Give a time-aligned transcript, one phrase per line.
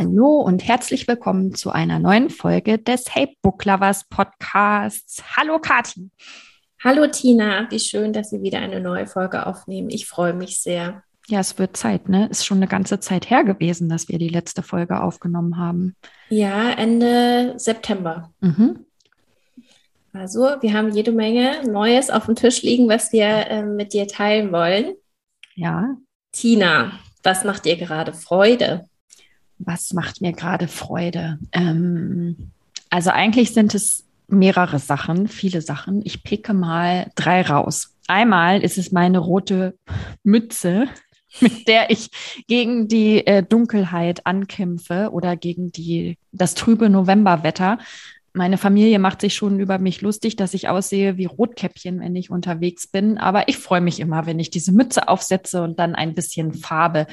[0.00, 5.22] Hallo und herzlich willkommen zu einer neuen Folge des Hey Book Lovers Podcasts.
[5.36, 6.08] Hallo Kathi.
[6.82, 9.90] Hallo Tina, wie schön, dass Sie wieder eine neue Folge aufnehmen.
[9.90, 11.02] Ich freue mich sehr.
[11.28, 12.28] Ja, es wird Zeit, ne?
[12.30, 15.94] Ist schon eine ganze Zeit her gewesen, dass wir die letzte Folge aufgenommen haben.
[16.30, 18.32] Ja, Ende September.
[18.40, 18.86] Mhm.
[20.14, 24.08] Also, wir haben jede Menge Neues auf dem Tisch liegen, was wir äh, mit dir
[24.08, 24.94] teilen wollen.
[25.56, 25.94] Ja.
[26.32, 26.92] Tina,
[27.22, 28.88] was macht dir gerade Freude?
[29.60, 31.38] Was macht mir gerade Freude?
[31.52, 32.50] Ähm,
[32.88, 36.02] also eigentlich sind es mehrere Sachen, viele Sachen.
[36.04, 37.94] Ich picke mal drei raus.
[38.08, 39.76] Einmal ist es meine rote
[40.24, 40.88] Mütze,
[41.40, 42.10] mit der ich
[42.48, 47.78] gegen die äh, Dunkelheit ankämpfe oder gegen die, das trübe Novemberwetter.
[48.32, 52.30] Meine Familie macht sich schon über mich lustig, dass ich aussehe wie Rotkäppchen, wenn ich
[52.30, 53.18] unterwegs bin.
[53.18, 57.08] Aber ich freue mich immer, wenn ich diese Mütze aufsetze und dann ein bisschen Farbe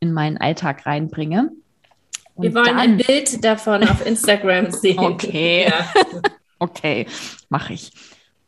[0.00, 1.50] in meinen Alltag reinbringe.
[2.34, 2.78] Und Wir wollen dann...
[2.78, 4.98] ein Bild davon auf Instagram sehen.
[4.98, 5.66] Okay.
[5.68, 5.86] Ja.
[6.58, 7.06] okay,
[7.48, 7.92] mache ich.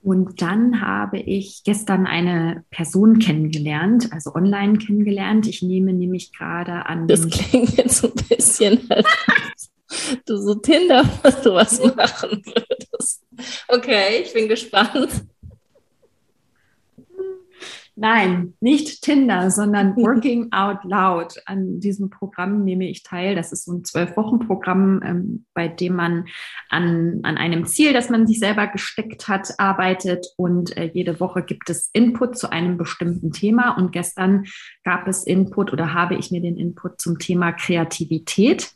[0.03, 5.47] Und dann habe ich gestern eine Person kennengelernt, also online kennengelernt.
[5.47, 7.09] Ich nehme nämlich gerade an.
[7.09, 9.71] Das klingt jetzt so ein bisschen, als
[10.27, 13.25] du so Tinder was machen würdest.
[13.69, 15.25] Okay, ich bin gespannt.
[17.97, 21.41] Nein, nicht Tinder, sondern Working Out Loud.
[21.47, 23.37] An diesem Programm nehme ich teil.
[23.37, 26.27] Das ist so ein Zwölf-Wochen-Programm, ähm, bei dem man
[26.71, 30.27] an, an einem Ziel, das man sich selber gesteckt hat, arbeitet.
[30.37, 33.77] Und äh, jede Woche gibt es Input zu einem bestimmten Thema.
[33.77, 34.47] Und gestern
[34.83, 38.73] gab es Input oder habe ich mir den Input zum Thema Kreativität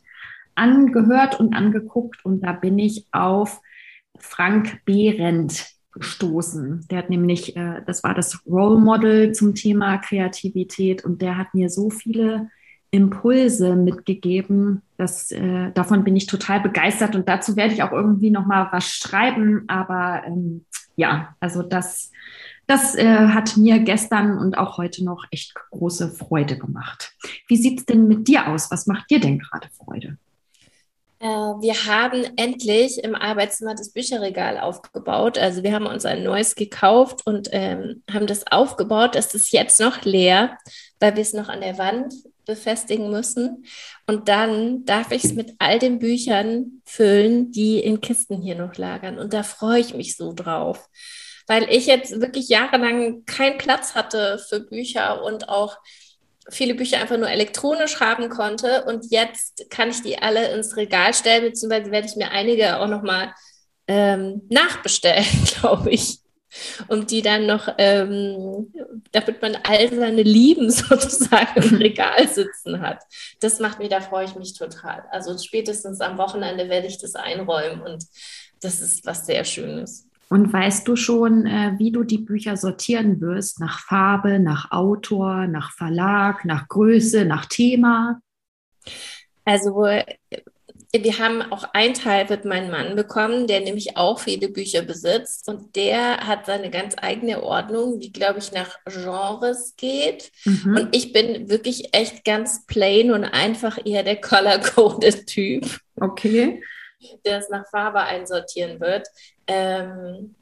[0.55, 2.23] angehört und angeguckt.
[2.23, 3.59] Und da bin ich auf
[4.17, 6.87] Frank Behrendt gestoßen.
[6.89, 11.53] Der hat nämlich, äh, das war das Role Model zum Thema Kreativität und der hat
[11.53, 12.49] mir so viele
[12.91, 14.81] Impulse mitgegeben.
[14.97, 18.67] dass, äh, davon bin ich total begeistert und dazu werde ich auch irgendwie noch mal
[18.71, 19.63] was schreiben.
[19.67, 20.65] Aber ähm,
[20.97, 22.11] ja, also das,
[22.67, 27.15] das äh, hat mir gestern und auch heute noch echt große Freude gemacht.
[27.47, 28.71] Wie sieht es denn mit dir aus?
[28.71, 30.17] Was macht dir denn gerade Freude?
[31.19, 35.37] Äh, wir haben endlich im Arbeitszimmer das Bücherregal aufgebaut.
[35.37, 39.15] Also wir haben uns ein neues gekauft und ähm, haben das aufgebaut.
[39.15, 40.57] Das ist jetzt noch leer,
[40.99, 42.13] weil wir es noch an der Wand
[42.45, 43.65] befestigen müssen.
[44.07, 48.75] Und dann darf ich es mit all den Büchern füllen, die in Kisten hier noch
[48.77, 49.19] lagern.
[49.19, 50.89] Und da freue ich mich so drauf,
[51.47, 55.77] weil ich jetzt wirklich jahrelang keinen Platz hatte für Bücher und auch
[56.49, 58.83] viele Bücher einfach nur elektronisch haben konnte.
[58.85, 62.87] Und jetzt kann ich die alle ins Regal stellen, beziehungsweise werde ich mir einige auch
[62.87, 63.33] nochmal
[63.87, 65.25] ähm, nachbestellen,
[65.59, 66.19] glaube ich.
[66.87, 68.73] Um die dann noch, ähm,
[69.11, 73.03] damit man all seine Lieben sozusagen im Regal sitzen hat.
[73.39, 75.03] Das macht mir, da freue ich mich total.
[75.11, 78.03] Also spätestens am Wochenende werde ich das einräumen und
[78.61, 80.08] das ist was sehr Schönes.
[80.29, 83.59] Und weißt du schon, äh, wie du die Bücher sortieren wirst?
[83.59, 88.21] Nach Farbe, nach Autor, nach Verlag, nach Größe, nach Thema?
[89.43, 90.05] Also äh,
[90.91, 95.47] wir haben auch ein Teil wird mein Mann bekommen, der nämlich auch viele Bücher besitzt
[95.47, 100.31] und der hat seine ganz eigene Ordnung, die glaube ich nach Genres geht.
[100.45, 100.77] Mhm.
[100.77, 105.79] Und ich bin wirklich echt ganz plain und einfach eher der color-coded Typ.
[105.99, 106.63] Okay.
[107.23, 109.07] Der es nach Farbe einsortieren wird.
[109.49, 110.35] Ähm,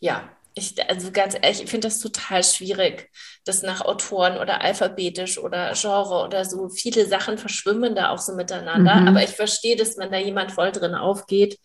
[0.00, 3.10] ja, ich, also ganz ehrlich, ich finde das total schwierig,
[3.46, 6.68] das nach Autoren oder alphabetisch oder Genre oder so.
[6.68, 8.96] Viele Sachen verschwimmen da auch so miteinander.
[8.96, 9.08] Mhm.
[9.08, 11.58] Aber ich verstehe das, wenn da jemand voll drin aufgeht.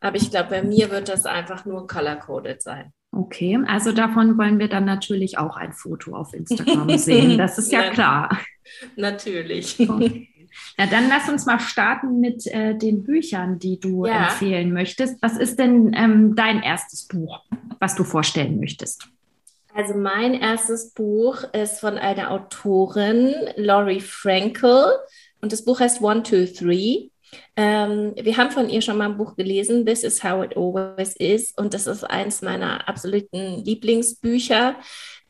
[0.00, 2.92] Aber ich glaube, bei mir wird das einfach nur color-coded sein.
[3.12, 7.38] Okay, also davon wollen wir dann natürlich auch ein Foto auf Instagram sehen.
[7.38, 8.40] Das ist ja klar.
[8.96, 9.78] Natürlich.
[9.78, 10.33] Okay.
[10.76, 14.28] Na, dann lass uns mal starten mit äh, den Büchern, die du ja.
[14.28, 15.20] empfehlen möchtest.
[15.22, 17.40] Was ist denn ähm, dein erstes Buch,
[17.80, 19.08] was du vorstellen möchtest?
[19.74, 24.84] Also mein erstes Buch ist von einer Autorin, Laurie Frankel,
[25.40, 27.10] und das Buch heißt One, Two, Three.
[27.56, 31.16] Ähm, wir haben von ihr schon mal ein Buch gelesen, This is How It Always
[31.16, 34.76] Is, und das ist eins meiner absoluten Lieblingsbücher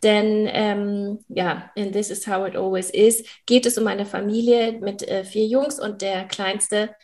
[0.04, 4.72] Denn ähm, ja, in This is How It Always Is geht es um eine Familie
[4.72, 6.94] mit äh, vier Jungs und der kleinste,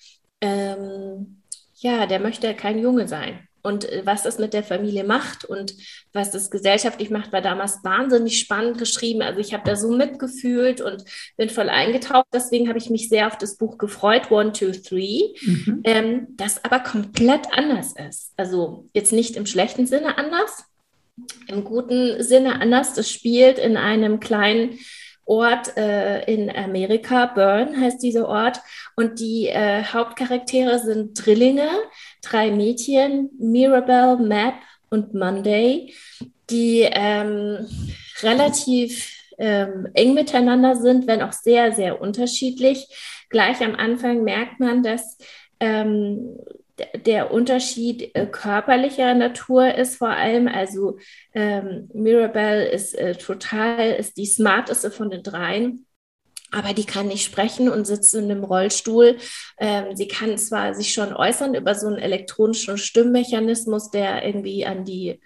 [0.43, 1.43] ähm,
[1.77, 3.49] ja, der möchte kein Junge sein.
[3.63, 5.75] Und äh, was das mit der Familie macht und
[6.13, 9.23] was das gesellschaftlich macht, war damals wahnsinnig spannend geschrieben.
[9.23, 11.03] Also ich habe da so mitgefühlt und
[11.39, 12.27] bin voll eingetaucht.
[12.35, 15.81] Deswegen habe ich mich sehr auf das Buch gefreut, One, Two, Three, mhm.
[15.85, 18.33] ähm, das aber komplett anders ist.
[18.37, 20.65] Also jetzt nicht im schlechten Sinne anders,
[21.47, 22.95] im guten Sinne anders.
[22.95, 24.79] Das spielt in einem kleinen
[25.25, 28.61] Ort äh, in Amerika, Bern heißt dieser Ort.
[28.97, 31.69] Und die äh, Hauptcharaktere sind Drillinge,
[32.21, 34.55] drei Mädchen, Mirabelle, Map
[34.91, 35.95] und Monday,
[36.51, 37.69] die ähm,
[38.23, 42.89] relativ ähm, eng miteinander sind, wenn auch sehr, sehr unterschiedlich.
[43.29, 45.17] Gleich am Anfang merkt man, dass
[45.61, 46.39] ähm,
[46.95, 50.49] der Unterschied äh, körperlicher Natur ist vor allem.
[50.49, 50.99] Also
[51.35, 55.87] ähm, Mirabelle ist äh, total, ist die smarteste von den dreien.
[56.53, 59.19] Aber die kann nicht sprechen und sitzt in einem Rollstuhl.
[59.59, 64.85] Ähm, sie kann zwar sich schon äußern über so einen elektronischen Stimmmechanismus, der irgendwie an
[64.85, 65.21] die,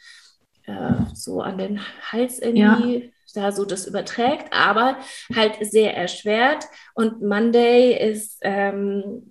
[0.66, 1.80] äh, so an den
[2.12, 4.96] Hals irgendwie ja da so das überträgt, aber
[5.34, 6.64] halt sehr erschwert.
[6.94, 9.28] Und Monday ist ähm,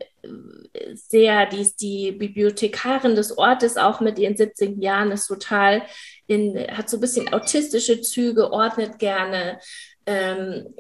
[0.93, 5.83] sehr, die ist die Bibliothekarin des Ortes, auch mit ihren 70 Jahren, ist total
[6.27, 9.59] in, hat so ein bisschen autistische Züge, ordnet gerne,
[10.05, 10.73] ähm,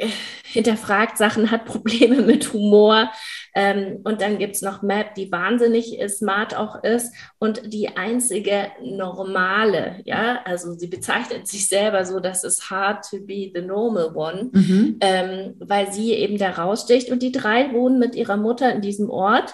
[0.43, 3.11] hinterfragt Sachen, hat Probleme mit Humor.
[3.55, 8.67] Ähm, und dann gibt es noch Map, die wahnsinnig smart auch ist und die einzige
[8.81, 14.15] normale, ja, also sie bezeichnet sich selber so, dass es hard to be the normal
[14.15, 14.97] one, mhm.
[15.01, 17.11] ähm, weil sie eben da raussticht.
[17.11, 19.53] Und die drei wohnen mit ihrer Mutter in diesem Ort.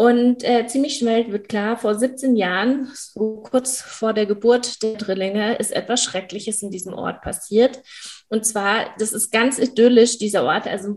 [0.00, 4.94] Und äh, ziemlich schnell wird klar, vor 17 Jahren, so kurz vor der Geburt der
[4.94, 7.82] Drillinge, ist etwas Schreckliches in diesem Ort passiert.
[8.28, 10.96] Und zwar, das ist ganz idyllisch, dieser Ort, also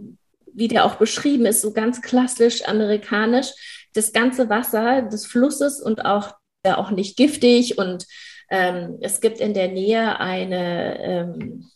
[0.54, 3.52] wie der auch beschrieben ist, so ganz klassisch amerikanisch.
[3.94, 6.34] Das ganze Wasser des Flusses und auch,
[6.66, 7.78] ja, auch nicht giftig.
[7.78, 8.06] Und
[8.50, 11.70] ähm, es gibt in der Nähe eine ähm,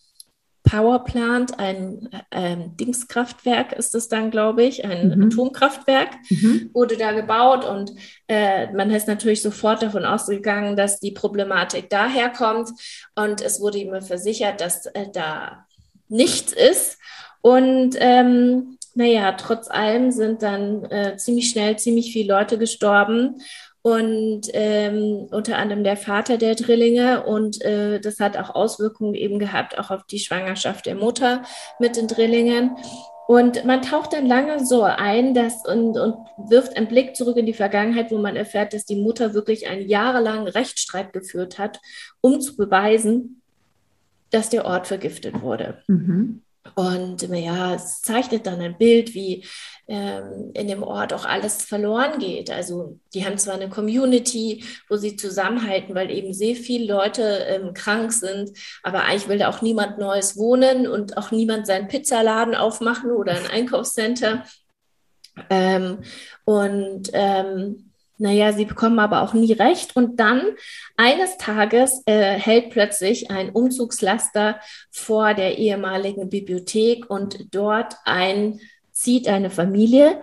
[0.65, 5.27] Powerplant, ein ähm, Dingskraftwerk ist es dann, glaube ich, ein mhm.
[5.27, 6.71] Atomkraftwerk, mhm.
[6.73, 7.93] wurde da gebaut und
[8.27, 12.69] äh, man ist natürlich sofort davon ausgegangen, dass die Problematik daherkommt
[13.15, 15.65] und es wurde ihm versichert, dass äh, da
[16.09, 16.97] nichts ist
[17.41, 23.41] und ähm, naja, trotz allem sind dann äh, ziemlich schnell ziemlich viele Leute gestorben
[23.85, 27.23] und ähm, unter anderem der Vater der Drillinge.
[27.23, 31.43] Und äh, das hat auch Auswirkungen eben gehabt, auch auf die Schwangerschaft der Mutter
[31.77, 32.75] mit den Drillingen.
[33.27, 36.15] Und man taucht dann lange so ein dass, und, und
[36.49, 39.87] wirft einen Blick zurück in die Vergangenheit, wo man erfährt, dass die Mutter wirklich einen
[39.87, 41.79] jahrelangen Rechtsstreit geführt hat,
[42.21, 43.43] um zu beweisen,
[44.31, 45.83] dass der Ort vergiftet wurde.
[45.87, 46.41] Mhm.
[46.73, 49.45] Und ja, es zeichnet dann ein Bild, wie
[49.87, 52.49] ähm, in dem Ort auch alles verloren geht.
[52.49, 57.73] Also die haben zwar eine Community, wo sie zusammenhalten, weil eben sehr viele Leute ähm,
[57.75, 58.51] krank sind,
[58.81, 63.33] aber eigentlich will da auch niemand Neues wohnen und auch niemand seinen Pizzaladen aufmachen oder
[63.33, 64.43] ein Einkaufscenter.
[65.49, 65.99] Ähm,
[66.45, 67.84] und ähm,
[68.17, 69.95] naja, sie bekommen aber auch nie recht.
[69.95, 70.41] Und dann
[70.97, 74.59] eines Tages äh, hält plötzlich ein Umzugslaster
[74.91, 78.59] vor der ehemaligen Bibliothek und dort ein,
[78.91, 80.21] zieht eine Familie,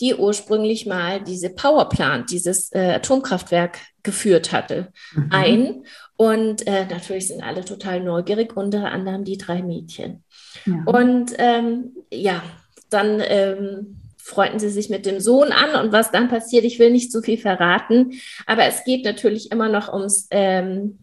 [0.00, 5.28] die ursprünglich mal diese Powerplant, dieses äh, Atomkraftwerk geführt hatte, mhm.
[5.30, 5.84] ein.
[6.16, 10.22] Und äh, natürlich sind alle total neugierig, unter anderem die drei Mädchen.
[10.66, 10.82] Ja.
[10.86, 12.42] Und ähm, ja,
[12.90, 16.90] dann ähm, freunden sie sich mit dem Sohn an und was dann passiert, ich will
[16.90, 20.98] nicht zu viel verraten, aber es geht natürlich immer noch ums ähm,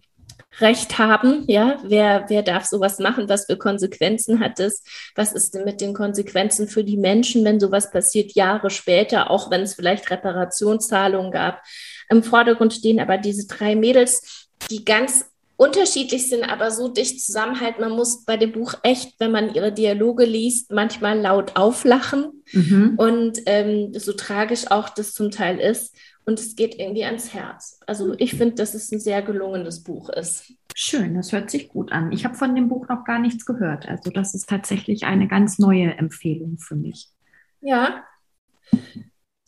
[0.59, 4.83] Recht haben, ja, wer, wer darf sowas machen, was für Konsequenzen hat es,
[5.15, 9.51] was ist denn mit den Konsequenzen für die Menschen, wenn sowas passiert, Jahre später, auch
[9.51, 11.61] wenn es vielleicht Reparationszahlungen gab.
[12.09, 12.99] Im Vordergrund stehen.
[12.99, 17.81] Aber diese drei Mädels, die ganz unterschiedlich sind, aber so dicht zusammenhalten.
[17.81, 22.43] Man muss bei dem Buch echt, wenn man ihre Dialoge liest, manchmal laut auflachen.
[22.53, 22.93] Mhm.
[22.95, 25.93] Und ähm, so tragisch auch das zum Teil ist.
[26.25, 27.81] Und es geht irgendwie ans Herz.
[27.87, 30.53] Also ich finde, dass es ein sehr gelungenes Buch ist.
[30.75, 32.13] Schön, das hört sich gut an.
[32.13, 33.85] Ich habe von dem Buch noch gar nichts gehört.
[33.85, 37.09] Also das ist tatsächlich eine ganz neue Empfehlung für mich.
[37.59, 38.05] Ja,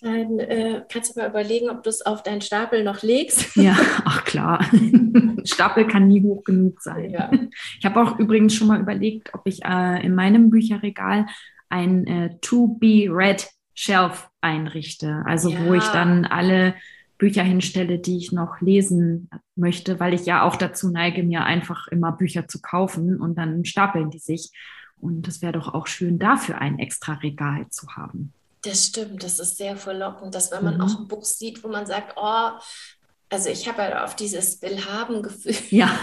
[0.02, 3.56] dann äh, kannst du mal überlegen, ob du es auf deinen Stapel noch legst.
[3.56, 4.66] Ja, ach klar.
[5.44, 7.12] Stapel kann nie hoch genug sein.
[7.12, 7.32] Ja.
[7.78, 11.28] Ich habe auch übrigens schon mal überlegt, ob ich äh, in meinem Bücherregal
[11.70, 15.24] ein äh, To Be Read Shelf einrichte.
[15.26, 15.66] Also ja.
[15.66, 16.74] wo ich dann alle
[17.20, 21.88] Bücher hinstelle, die ich noch lesen möchte, weil ich ja auch dazu neige, mir einfach
[21.88, 24.52] immer Bücher zu kaufen und dann stapeln die sich.
[24.98, 28.34] Und es wäre doch auch schön, dafür ein extra Regal zu haben.
[28.64, 30.82] Das stimmt, das ist sehr verlockend, dass wenn man mhm.
[30.82, 32.50] auch ein Buch sieht, wo man sagt, oh,
[33.30, 35.56] also ich habe halt auf dieses Willhaben-Gefühl.
[35.72, 35.98] Ja,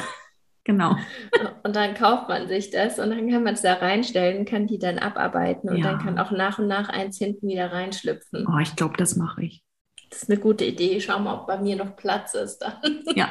[0.65, 0.97] genau.
[1.63, 4.79] Und dann kauft man sich das und dann kann man es da reinstellen, kann die
[4.79, 5.85] dann abarbeiten und ja.
[5.85, 8.47] dann kann auch nach und nach eins hinten wieder reinschlüpfen.
[8.49, 9.63] Oh, ich glaube, das mache ich.
[10.09, 11.01] Das ist eine gute Idee.
[11.01, 13.03] Schau mal, ob bei mir noch Platz ist dann.
[13.15, 13.31] Ja.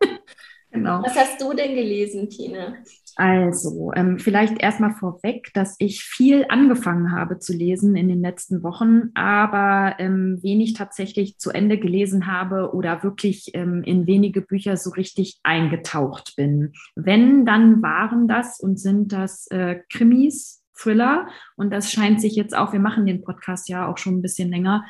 [0.70, 1.02] genau.
[1.02, 2.82] Was hast du denn gelesen, Tine?
[3.16, 8.62] Also, ähm, vielleicht erstmal vorweg, dass ich viel angefangen habe zu lesen in den letzten
[8.62, 14.76] Wochen, aber ähm, wenig tatsächlich zu Ende gelesen habe oder wirklich ähm, in wenige Bücher
[14.76, 16.72] so richtig eingetaucht bin.
[16.96, 21.28] Wenn, dann waren das und sind das äh, Krimis, Thriller.
[21.56, 24.50] Und das scheint sich jetzt auch, wir machen den Podcast ja auch schon ein bisschen
[24.50, 24.84] länger.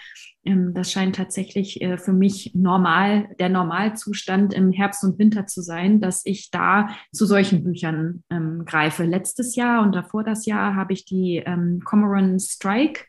[0.44, 5.62] Ähm, das scheint tatsächlich äh, für mich normal, der Normalzustand im Herbst und Winter zu
[5.62, 9.04] sein, dass ich da zu solchen Büchern ähm, greife.
[9.04, 13.04] Letztes Jahr und davor das Jahr habe ich die ähm, Cormoran Strike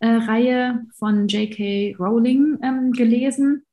[0.00, 1.96] äh, Reihe von J.K.
[1.98, 3.64] Rowling ähm, gelesen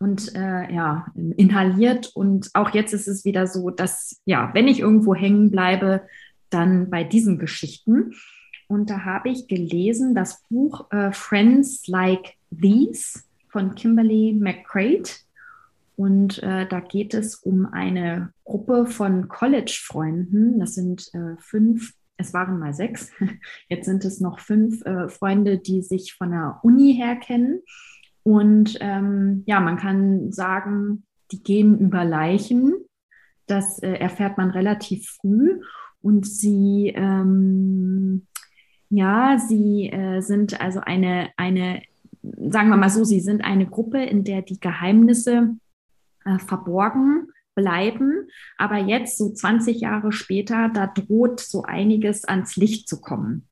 [0.00, 1.06] und äh, ja,
[1.36, 2.10] inhaliert.
[2.14, 6.02] Und auch jetzt ist es wieder so, dass, ja, wenn ich irgendwo hängen bleibe,
[6.50, 8.14] dann bei diesen Geschichten.
[8.68, 15.10] Und da habe ich gelesen das Buch äh, Friends Like These von Kimberly McCrate.
[15.96, 20.58] Und äh, da geht es um eine Gruppe von College-Freunden.
[20.60, 23.10] Das sind äh, fünf, es waren mal sechs.
[23.68, 27.60] Jetzt sind es noch fünf äh, Freunde, die sich von der Uni her kennen.
[28.22, 32.74] Und ähm, ja, man kann sagen, die gehen über Leichen.
[33.46, 35.60] Das äh, erfährt man relativ früh.
[36.02, 38.26] Und sie, ähm,
[38.88, 41.82] ja, sie äh, sind also eine, eine,
[42.22, 45.56] sagen wir mal so, sie sind eine Gruppe, in der die Geheimnisse
[46.24, 48.28] äh, verborgen bleiben.
[48.56, 53.46] Aber jetzt, so 20 Jahre später, da droht so einiges ans Licht zu kommen.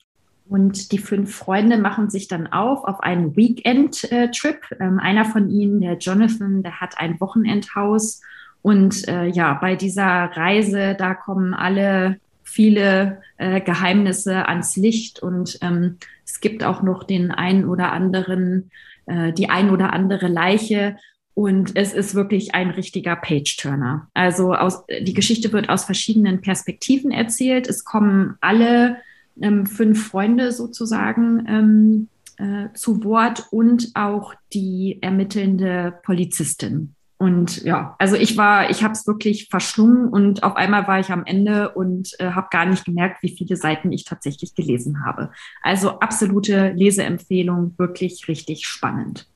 [0.48, 4.60] Und die fünf Freunde machen sich dann auf auf einen Weekend-Trip.
[4.80, 8.22] Ähm, einer von ihnen, der Jonathan, der hat ein Wochenendhaus.
[8.62, 15.58] Und äh, ja, bei dieser Reise, da kommen alle viele äh, Geheimnisse ans Licht und
[15.60, 18.70] ähm, es gibt auch noch den einen oder anderen,
[19.06, 20.96] äh, die ein oder andere Leiche.
[21.34, 24.08] Und es ist wirklich ein richtiger Page-Turner.
[24.12, 27.68] Also aus, die Geschichte wird aus verschiedenen Perspektiven erzählt.
[27.68, 28.96] Es kommen alle
[29.40, 36.94] ähm, fünf Freunde sozusagen ähm, äh, zu Wort und auch die ermittelnde Polizistin.
[37.18, 41.10] Und ja, also ich war, ich habe es wirklich verschlungen und auf einmal war ich
[41.10, 45.32] am Ende und äh, habe gar nicht gemerkt, wie viele Seiten ich tatsächlich gelesen habe.
[45.62, 49.26] Also absolute Leseempfehlung, wirklich richtig spannend.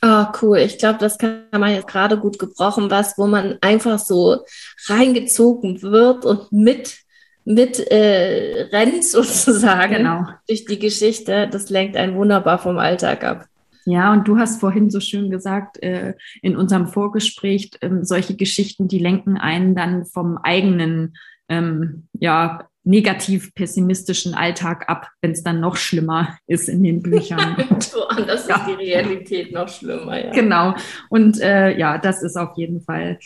[0.00, 0.58] Oh, cool.
[0.58, 4.44] Ich glaube, das kann man jetzt gerade gut gebrochen, was, wo man einfach so
[4.86, 6.98] reingezogen wird und mit
[7.44, 10.26] mit äh, rennt sozusagen genau.
[10.46, 11.48] durch die Geschichte.
[11.50, 13.46] Das lenkt einen wunderbar vom Alltag ab.
[13.88, 18.86] Ja, und du hast vorhin so schön gesagt, äh, in unserem Vorgespräch, äh, solche Geschichten,
[18.86, 21.16] die lenken einen dann vom eigenen,
[21.48, 27.56] ähm, ja, negativ pessimistischen Alltag ab, wenn es dann noch schlimmer ist in den Büchern.
[27.56, 28.56] Woanders ja.
[28.56, 30.32] ist die Realität noch schlimmer, ja.
[30.32, 30.74] Genau.
[31.08, 33.18] Und äh, ja, das ist auf jeden Fall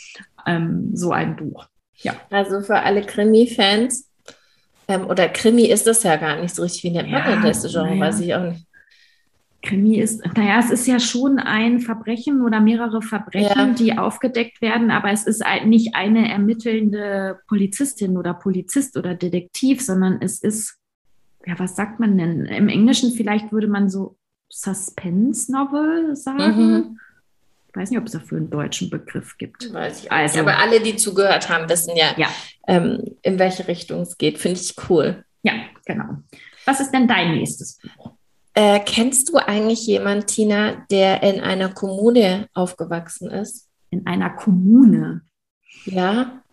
[0.45, 1.67] ähm, so ein Buch.
[1.97, 2.15] Ja.
[2.29, 4.09] Also für alle Krimi-Fans,
[4.87, 7.69] ähm, oder Krimi ist das ja gar nicht so richtig, wie nennt man ja, das
[7.69, 7.99] Genre, ja.
[7.99, 8.65] weiß ich auch nicht.
[9.63, 13.73] Krimi ist, naja, es ist ja schon ein Verbrechen oder mehrere Verbrechen, ja.
[13.73, 20.21] die aufgedeckt werden, aber es ist nicht eine ermittelnde Polizistin oder Polizist oder Detektiv, sondern
[20.21, 20.79] es ist,
[21.45, 22.45] ja, was sagt man denn?
[22.45, 24.17] Im Englischen vielleicht würde man so
[24.49, 26.55] Suspense-Novel sagen.
[26.55, 26.99] Mhm.
[27.69, 29.73] Ich weiß nicht, ob es dafür einen deutschen Begriff gibt.
[29.73, 30.41] Weiß ich also.
[30.41, 32.27] Aber alle, die zugehört haben, wissen ja, ja.
[32.67, 34.37] Ähm, in welche Richtung es geht.
[34.37, 35.23] Finde ich cool.
[35.41, 35.53] Ja,
[35.85, 36.17] genau.
[36.65, 38.02] Was ist denn dein nächstes Buch?
[38.55, 43.69] Äh, kennst du eigentlich jemanden, Tina, der in einer Kommune aufgewachsen ist?
[43.89, 45.21] In einer Kommune?
[45.85, 46.43] Ja.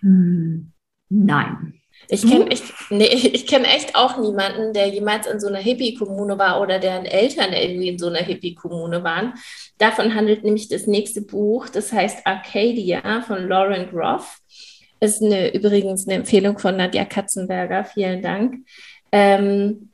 [0.00, 0.72] Hm.
[1.08, 1.80] Nein.
[2.08, 6.38] Ich kenne echt, nee, ich kenn echt auch niemanden, der jemals in so einer Hippie-Kommune
[6.38, 9.34] war oder deren Eltern irgendwie in so einer Hippie-Kommune waren.
[9.78, 14.38] Davon handelt nämlich das nächste Buch, das heißt Arcadia von Lauren Groff.
[14.98, 18.66] Ist eine, übrigens eine Empfehlung von Nadja Katzenberger, vielen Dank.
[19.12, 19.89] Ähm,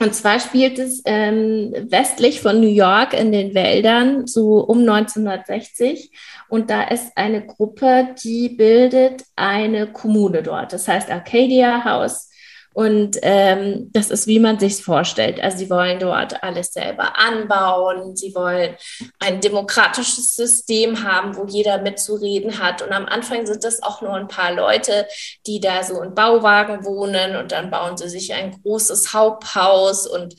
[0.00, 6.10] und zwar spielt es ähm, westlich von New York in den Wäldern, so um 1960.
[6.48, 10.72] Und da ist eine Gruppe, die bildet eine Kommune dort.
[10.72, 12.29] Das heißt Arcadia House.
[12.72, 15.40] Und ähm, das ist, wie man sich vorstellt.
[15.40, 18.16] Also sie wollen dort alles selber anbauen.
[18.16, 18.76] Sie wollen
[19.18, 22.82] ein demokratisches System haben, wo jeder mitzureden hat.
[22.82, 25.06] Und am Anfang sind das auch nur ein paar Leute,
[25.46, 27.36] die da so in Bauwagen wohnen.
[27.36, 30.36] Und dann bauen sie sich ein großes Haupthaus und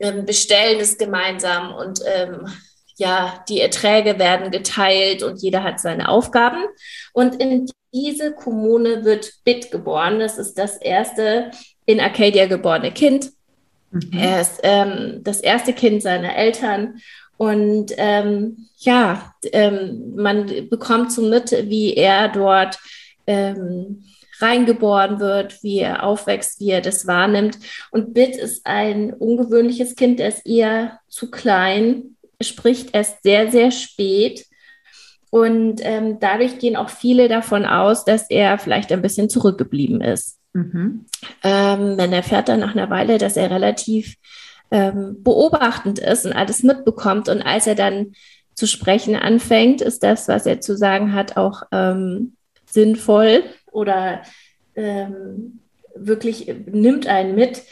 [0.00, 1.72] ähm, bestellen es gemeinsam.
[1.74, 2.48] Und ähm,
[2.96, 6.64] ja, die Erträge werden geteilt und jeder hat seine Aufgaben.
[7.12, 10.18] Und in diese Kommune wird Bit geboren.
[10.18, 11.50] Das ist das erste
[11.86, 13.30] in Arcadia geborene Kind.
[13.90, 14.10] Mhm.
[14.12, 17.00] Er ist ähm, das erste Kind seiner Eltern.
[17.36, 22.78] Und ähm, ja, ähm, man bekommt so mit, wie er dort
[23.26, 24.02] ähm,
[24.40, 27.58] reingeboren wird, wie er aufwächst, wie er das wahrnimmt.
[27.90, 33.70] Und Bit ist ein ungewöhnliches Kind, der ist eher zu klein, spricht erst sehr, sehr
[33.70, 34.46] spät.
[35.30, 40.38] Und ähm, dadurch gehen auch viele davon aus, dass er vielleicht ein bisschen zurückgeblieben ist.
[40.54, 41.04] Mhm.
[41.42, 44.16] Ähm, man erfährt dann nach einer Weile, dass er relativ
[44.70, 47.28] ähm, beobachtend ist und alles mitbekommt.
[47.28, 48.12] Und als er dann
[48.54, 52.32] zu sprechen anfängt, ist das, was er zu sagen hat, auch ähm,
[52.66, 54.22] sinnvoll oder
[54.74, 55.60] ähm,
[55.94, 57.62] wirklich nimmt einen mit.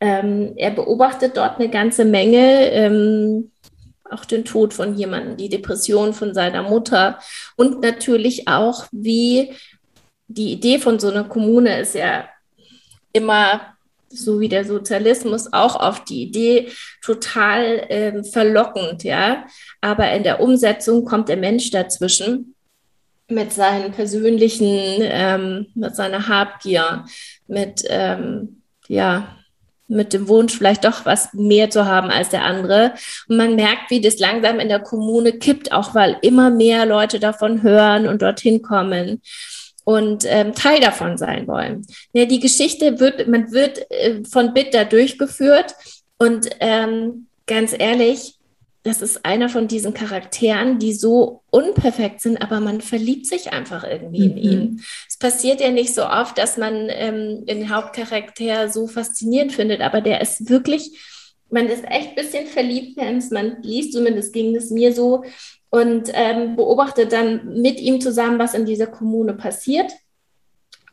[0.00, 2.70] Ähm, er beobachtet dort eine ganze Menge
[4.14, 7.18] auch den Tod von jemandem, die Depression von seiner Mutter
[7.56, 9.52] und natürlich auch, wie
[10.28, 12.28] die Idee von so einer Kommune ist ja
[13.12, 13.74] immer
[14.08, 16.70] so wie der Sozialismus auch auf die Idee
[17.02, 19.46] total ähm, verlockend, ja.
[19.80, 22.54] Aber in der Umsetzung kommt der Mensch dazwischen
[23.28, 27.04] mit seinen persönlichen, ähm, mit seiner Habgier,
[27.48, 29.36] mit ähm, ja
[29.86, 32.94] mit dem Wunsch, vielleicht doch was mehr zu haben als der andere.
[33.28, 37.20] Und man merkt, wie das langsam in der Kommune kippt, auch weil immer mehr Leute
[37.20, 39.20] davon hören und dorthin kommen
[39.84, 41.86] und ähm, Teil davon sein wollen.
[42.12, 45.74] Ja, die Geschichte wird, man wird äh, von Bitter durchgeführt
[46.18, 48.38] und ähm, ganz ehrlich,
[48.84, 53.82] das ist einer von diesen Charakteren, die so unperfekt sind, aber man verliebt sich einfach
[53.82, 54.36] irgendwie mhm.
[54.36, 54.84] in ihn.
[55.08, 60.02] Es passiert ja nicht so oft, dass man ähm, den Hauptcharakter so faszinierend findet, aber
[60.02, 61.00] der ist wirklich,
[61.48, 65.24] man ist echt ein bisschen verliebt, man liest zumindest ging es mir so
[65.70, 69.90] und ähm, beobachtet dann mit ihm zusammen, was in dieser Kommune passiert.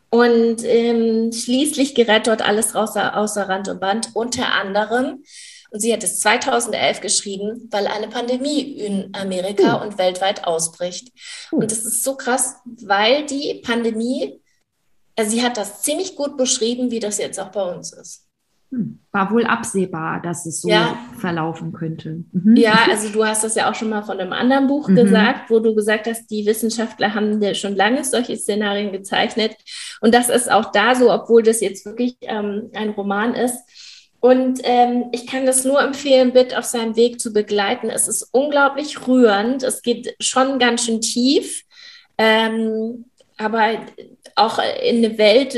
[0.10, 5.23] Und ähm, schließlich gerät dort alles raus, außer Rand und Band, unter anderem
[5.71, 9.88] und sie hat es 2011 geschrieben, weil eine Pandemie in Amerika mhm.
[9.88, 11.13] und weltweit ausbricht.
[11.51, 11.60] Mhm.
[11.60, 14.41] Und das ist so krass, weil die Pandemie,
[15.15, 18.27] also sie hat das ziemlich gut beschrieben, wie das jetzt auch bei uns ist.
[18.71, 18.99] Hm.
[19.12, 20.97] War wohl absehbar, dass es so ja.
[21.19, 22.23] verlaufen könnte.
[22.31, 22.55] Mhm.
[22.55, 24.95] Ja, also du hast das ja auch schon mal von einem anderen Buch mhm.
[24.95, 29.57] gesagt, wo du gesagt hast, die Wissenschaftler haben schon lange solche Szenarien gezeichnet.
[29.99, 33.57] Und das ist auch da so, obwohl das jetzt wirklich ähm, ein Roman ist
[34.21, 37.89] und ähm, ich kann das nur empfehlen, Bit auf seinem Weg zu begleiten.
[37.89, 39.63] Es ist unglaublich rührend.
[39.63, 41.63] Es geht schon ganz schön tief.
[42.19, 43.05] Ähm,
[43.38, 43.79] aber
[44.36, 45.55] auch in eine Welt,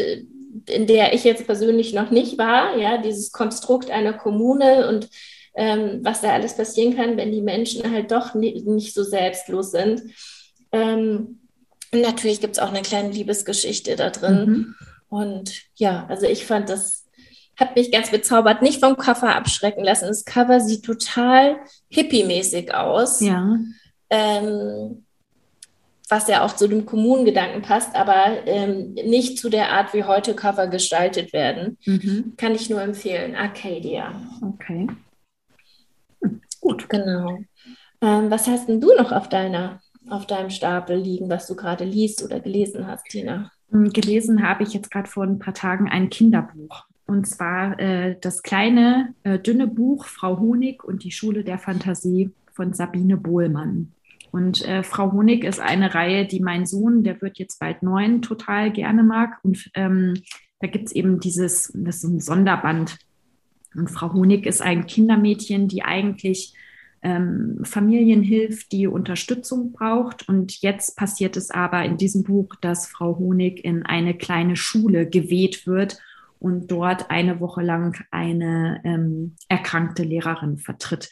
[0.70, 5.10] in der ich jetzt persönlich noch nicht war, ja, dieses Konstrukt einer Kommune und
[5.56, 9.72] ähm, was da alles passieren kann, wenn die Menschen halt doch nicht, nicht so selbstlos
[9.72, 10.04] sind.
[10.72, 11.42] Ähm,
[11.92, 14.46] natürlich gibt es auch eine kleine Liebesgeschichte da drin.
[14.46, 14.76] Mhm.
[15.10, 17.03] Und ja, also ich fand das
[17.58, 20.08] hat mich ganz bezaubert, nicht vom Cover abschrecken lassen.
[20.08, 21.58] Das Cover sieht total
[21.90, 23.22] hippie-mäßig aus.
[23.22, 23.58] Ja.
[24.10, 25.06] Ähm,
[26.10, 30.36] was ja auch zu dem Kommunengedanken passt, aber ähm, nicht zu der Art, wie heute
[30.36, 31.78] Cover gestaltet werden.
[31.86, 32.34] Mhm.
[32.38, 33.36] Kann ich nur empfehlen.
[33.36, 34.14] Arcadia.
[34.42, 34.88] Okay.
[36.22, 36.90] Hm, gut.
[36.90, 37.40] Genau.
[38.02, 41.86] Ähm, was hast denn du noch auf deiner, auf deinem Stapel liegen, was du gerade
[41.86, 43.52] liest oder gelesen hast, Tina?
[43.72, 46.86] Hm, gelesen habe ich jetzt gerade vor ein paar Tagen ein Kinderbuch.
[47.06, 52.32] Und zwar äh, das kleine, äh, dünne Buch Frau Honig und die Schule der Fantasie
[52.54, 53.92] von Sabine Bohlmann.
[54.32, 58.22] Und äh, Frau Honig ist eine Reihe, die mein Sohn, der wird jetzt bald neun,
[58.22, 59.38] total gerne mag.
[59.44, 60.16] Und ähm,
[60.60, 62.98] da gibt es eben dieses, das ist ein Sonderband.
[63.76, 66.56] Und Frau Honig ist ein Kindermädchen, die eigentlich
[67.04, 70.28] ähm, Familien hilft, die Unterstützung braucht.
[70.28, 75.08] Und jetzt passiert es aber in diesem Buch, dass Frau Honig in eine kleine Schule
[75.08, 76.00] geweht wird
[76.44, 81.10] und dort eine Woche lang eine ähm, erkrankte Lehrerin vertritt.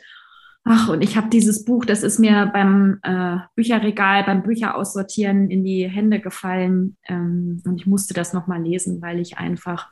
[0.65, 5.63] Ach, und ich habe dieses Buch, das ist mir beim äh, Bücherregal, beim Bücheraussortieren in
[5.63, 6.97] die Hände gefallen.
[7.07, 9.89] Ähm, und ich musste das nochmal lesen, weil ich einfach,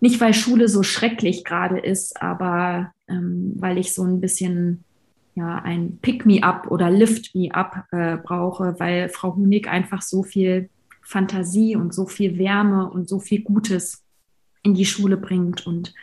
[0.00, 4.82] nicht weil Schule so schrecklich gerade ist, aber ähm, weil ich so ein bisschen
[5.34, 10.70] ja, ein Pick-me-up oder Lift-me-up äh, brauche, weil Frau Hunig einfach so viel
[11.02, 14.03] Fantasie und so viel Wärme und so viel Gutes
[14.64, 15.94] in die Schule bringt und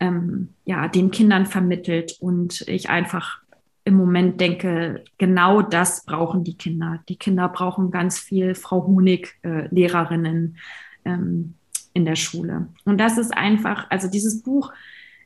[0.00, 2.16] ähm, ja, den Kindern vermittelt.
[2.20, 3.42] Und ich einfach
[3.84, 7.00] im Moment denke, genau das brauchen die Kinder.
[7.08, 10.56] Die Kinder brauchen ganz viel Frau Honig, äh, Lehrerinnen
[11.04, 11.54] ähm,
[11.94, 12.68] in der Schule.
[12.84, 14.72] Und das ist einfach, also dieses Buch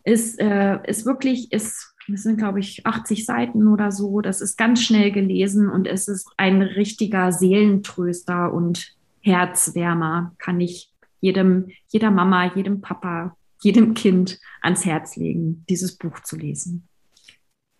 [0.04, 4.20] ist, äh, ist wirklich, ist, das sind, glaube ich, 80 Seiten oder so.
[4.20, 10.91] Das ist ganz schnell gelesen und es ist ein richtiger Seelentröster und Herzwärmer, kann ich
[11.22, 16.88] jedem, jeder Mama, jedem Papa, jedem Kind ans Herz legen, dieses Buch zu lesen.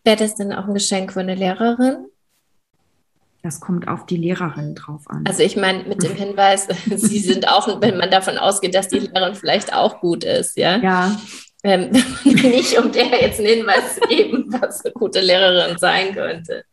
[0.04, 2.06] Wäre das denn auch ein Geschenk für eine Lehrerin?
[3.42, 5.24] Das kommt auf die Lehrerin drauf an.
[5.26, 9.00] Also ich meine, mit dem Hinweis, Sie sind auch, wenn man davon ausgeht, dass die
[9.00, 10.76] Lehrerin vielleicht auch gut ist, ja?
[10.76, 11.20] Ja.
[11.64, 11.90] Ähm,
[12.24, 16.64] nicht um der jetzt einen Hinweis zu geben, was eine gute Lehrerin sein könnte.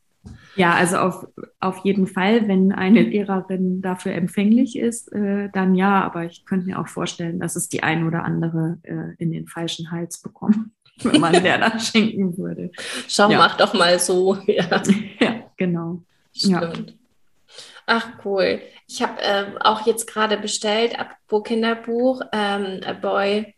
[0.59, 1.25] Ja, also auf,
[1.61, 6.65] auf jeden Fall, wenn eine Lehrerin dafür empfänglich ist, äh, dann ja, aber ich könnte
[6.65, 10.57] mir auch vorstellen, dass es die ein oder andere äh, in den falschen Hals bekommt,
[11.01, 12.71] wenn man der dann schenken würde.
[13.07, 13.37] Schau, ja.
[13.37, 14.37] mach doch mal so.
[14.47, 14.83] Ja,
[15.21, 16.03] ja genau.
[16.33, 16.89] Stimmt.
[16.89, 16.95] Ja.
[17.85, 18.59] Ach, cool.
[18.85, 23.55] Ich habe äh, auch jetzt gerade bestellt, apropos Kinderbuch, ähm, A Boy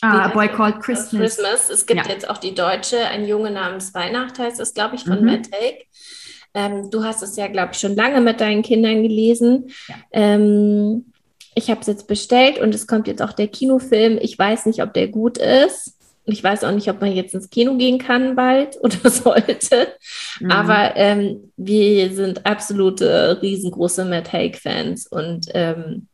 [0.00, 1.36] Ah, A Boy Called Christmas.
[1.36, 1.70] Christmas.
[1.70, 2.12] Es gibt ja.
[2.12, 5.26] jetzt auch die deutsche, ein Junge namens Weihnacht heißt es, glaube ich, von mhm.
[5.26, 5.88] Matt Haig.
[6.54, 9.70] Ähm, du hast es ja, glaube ich, schon lange mit deinen Kindern gelesen.
[9.88, 9.94] Ja.
[10.12, 11.12] Ähm,
[11.54, 14.18] ich habe es jetzt bestellt und es kommt jetzt auch der Kinofilm.
[14.20, 15.96] Ich weiß nicht, ob der gut ist.
[16.24, 19.88] Ich weiß auch nicht, ob man jetzt ins Kino gehen kann bald oder sollte.
[20.40, 20.50] Mhm.
[20.50, 26.06] Aber ähm, wir sind absolute riesengroße Matt Haig-Fans und ähm,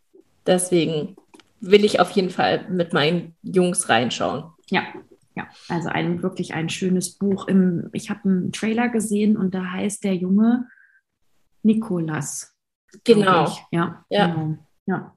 [0.46, 1.16] deswegen
[1.70, 4.44] will ich auf jeden Fall mit meinen Jungs reinschauen.
[4.70, 4.84] Ja,
[5.36, 7.48] ja, also ein wirklich ein schönes Buch.
[7.48, 10.68] Im, ich habe einen Trailer gesehen und da heißt der Junge
[11.62, 12.54] Nikolas.
[13.02, 13.52] Genau.
[13.72, 14.26] Ja, ja.
[14.26, 14.58] Genau.
[14.86, 15.16] ja.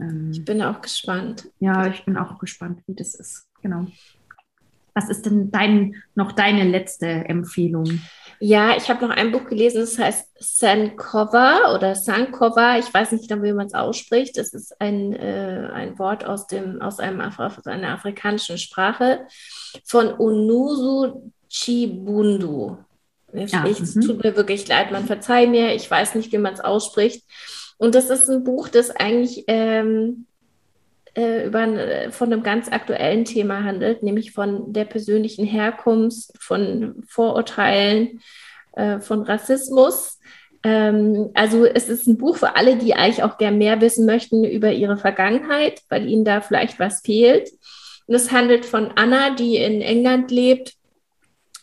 [0.00, 1.50] Ähm, ich bin auch gespannt.
[1.58, 3.48] Ja, ich bin auch gespannt, wie das ist.
[3.60, 3.86] Genau.
[4.98, 8.00] Was ist denn dein, noch deine letzte Empfehlung?
[8.40, 12.78] Ja, ich habe noch ein Buch gelesen, das heißt Sankova oder Sankova.
[12.78, 14.36] Ich weiß nicht genau, wie man es ausspricht.
[14.36, 19.20] Das ist ein, äh, ein Wort aus, dem, aus, einem Af aus einer afrikanischen Sprache
[19.84, 22.78] von Unusu Chibundu.
[23.32, 24.00] Ja, es mhm.
[24.00, 27.22] tut mir wirklich leid, man verzeiht mir, ich weiß nicht, wie man es ausspricht.
[27.76, 30.26] Und das ist ein Buch, das eigentlich ähm,
[31.18, 37.02] äh, über, äh, von einem ganz aktuellen Thema handelt, nämlich von der persönlichen Herkunft, von
[37.08, 38.20] Vorurteilen,
[38.76, 40.20] äh, von Rassismus.
[40.62, 44.44] Ähm, also es ist ein Buch für alle, die eigentlich auch gern mehr wissen möchten
[44.44, 47.50] über ihre Vergangenheit, weil ihnen da vielleicht was fehlt.
[48.06, 50.74] Und es handelt von Anna, die in England lebt,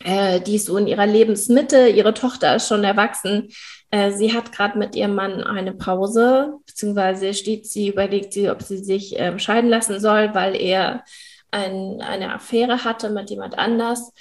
[0.05, 3.49] äh, die ist so in ihrer Lebensmitte, ihre Tochter ist schon erwachsen,
[3.89, 8.61] äh, sie hat gerade mit ihrem Mann eine Pause, beziehungsweise steht sie, überlegt sie, ob
[8.61, 11.03] sie sich äh, scheiden lassen soll, weil er
[11.51, 14.13] ein, eine Affäre hatte mit jemand anders.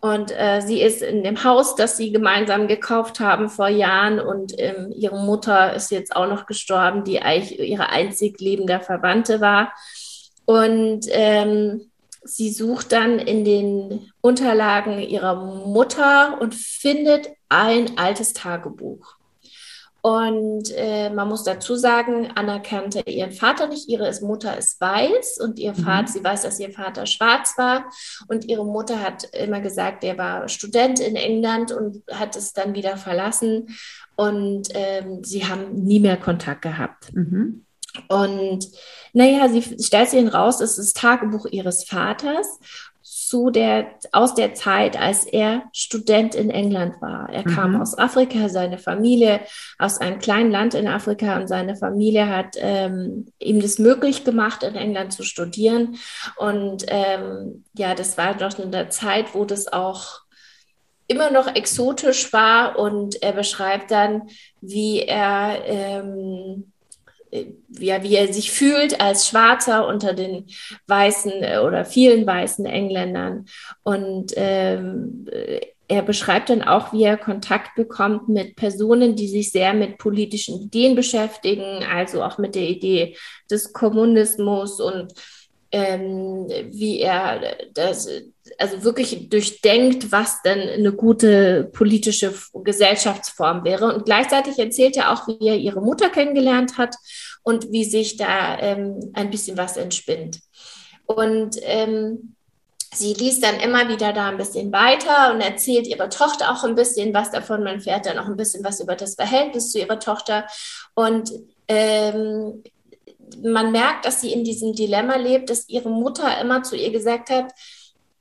[0.00, 4.18] Und äh, sie ist in dem Haus, das sie gemeinsam gekauft haben vor Jahren.
[4.18, 9.40] Und ähm, ihre Mutter ist jetzt auch noch gestorben, die eigentlich ihre einzig lebende Verwandte
[9.40, 9.72] war.
[10.44, 11.91] Und ähm,
[12.24, 15.34] sie sucht dann in den Unterlagen ihrer
[15.66, 19.16] Mutter und findet ein altes Tagebuch.
[20.02, 23.88] Und äh, man muss dazu sagen, Anna kannte ihren Vater nicht.
[23.88, 26.06] Ihre Mutter ist weiß und ihr Vater, mhm.
[26.08, 27.84] sie weiß, dass ihr Vater schwarz war.
[28.26, 32.74] Und ihre Mutter hat immer gesagt, er war Student in England und hat es dann
[32.74, 33.68] wieder verlassen.
[34.16, 37.14] Und ähm, sie haben nie mehr Kontakt gehabt.
[37.14, 37.61] Mhm.
[38.08, 38.68] Und
[39.12, 42.58] naja, sie stellt sich raus, es ist das Tagebuch ihres Vaters
[43.02, 47.28] zu der, aus der Zeit, als er Student in England war.
[47.30, 47.54] Er mhm.
[47.54, 49.40] kam aus Afrika, seine Familie
[49.78, 54.62] aus einem kleinen Land in Afrika und seine Familie hat ähm, ihm das möglich gemacht,
[54.62, 55.96] in England zu studieren.
[56.36, 60.20] Und ähm, ja, das war doch in der Zeit, wo das auch
[61.06, 64.28] immer noch exotisch war und er beschreibt dann,
[64.60, 66.71] wie er ähm,
[67.32, 70.46] wie, wie er sich fühlt als Schwarzer unter den
[70.86, 73.46] weißen äh, oder vielen weißen Engländern.
[73.82, 75.26] Und ähm,
[75.88, 80.60] er beschreibt dann auch, wie er Kontakt bekommt mit Personen, die sich sehr mit politischen
[80.60, 83.16] Ideen beschäftigen, also auch mit der Idee
[83.50, 85.12] des Kommunismus und
[85.70, 88.08] ähm, wie er das,
[88.58, 93.94] also wirklich durchdenkt, was denn eine gute politische Gesellschaftsform wäre.
[93.94, 96.96] Und gleichzeitig erzählt er auch, wie er ihre Mutter kennengelernt hat
[97.42, 100.40] und wie sich da ähm, ein bisschen was entspinnt.
[101.06, 102.36] Und ähm,
[102.94, 106.74] sie liest dann immer wieder da ein bisschen weiter und erzählt ihrer Tochter auch ein
[106.74, 107.64] bisschen was davon.
[107.64, 110.46] Man fährt dann auch ein bisschen was über das Verhältnis zu ihrer Tochter.
[110.94, 111.30] Und
[111.68, 112.62] ähm,
[113.42, 117.30] man merkt, dass sie in diesem Dilemma lebt, dass ihre Mutter immer zu ihr gesagt
[117.30, 117.52] hat,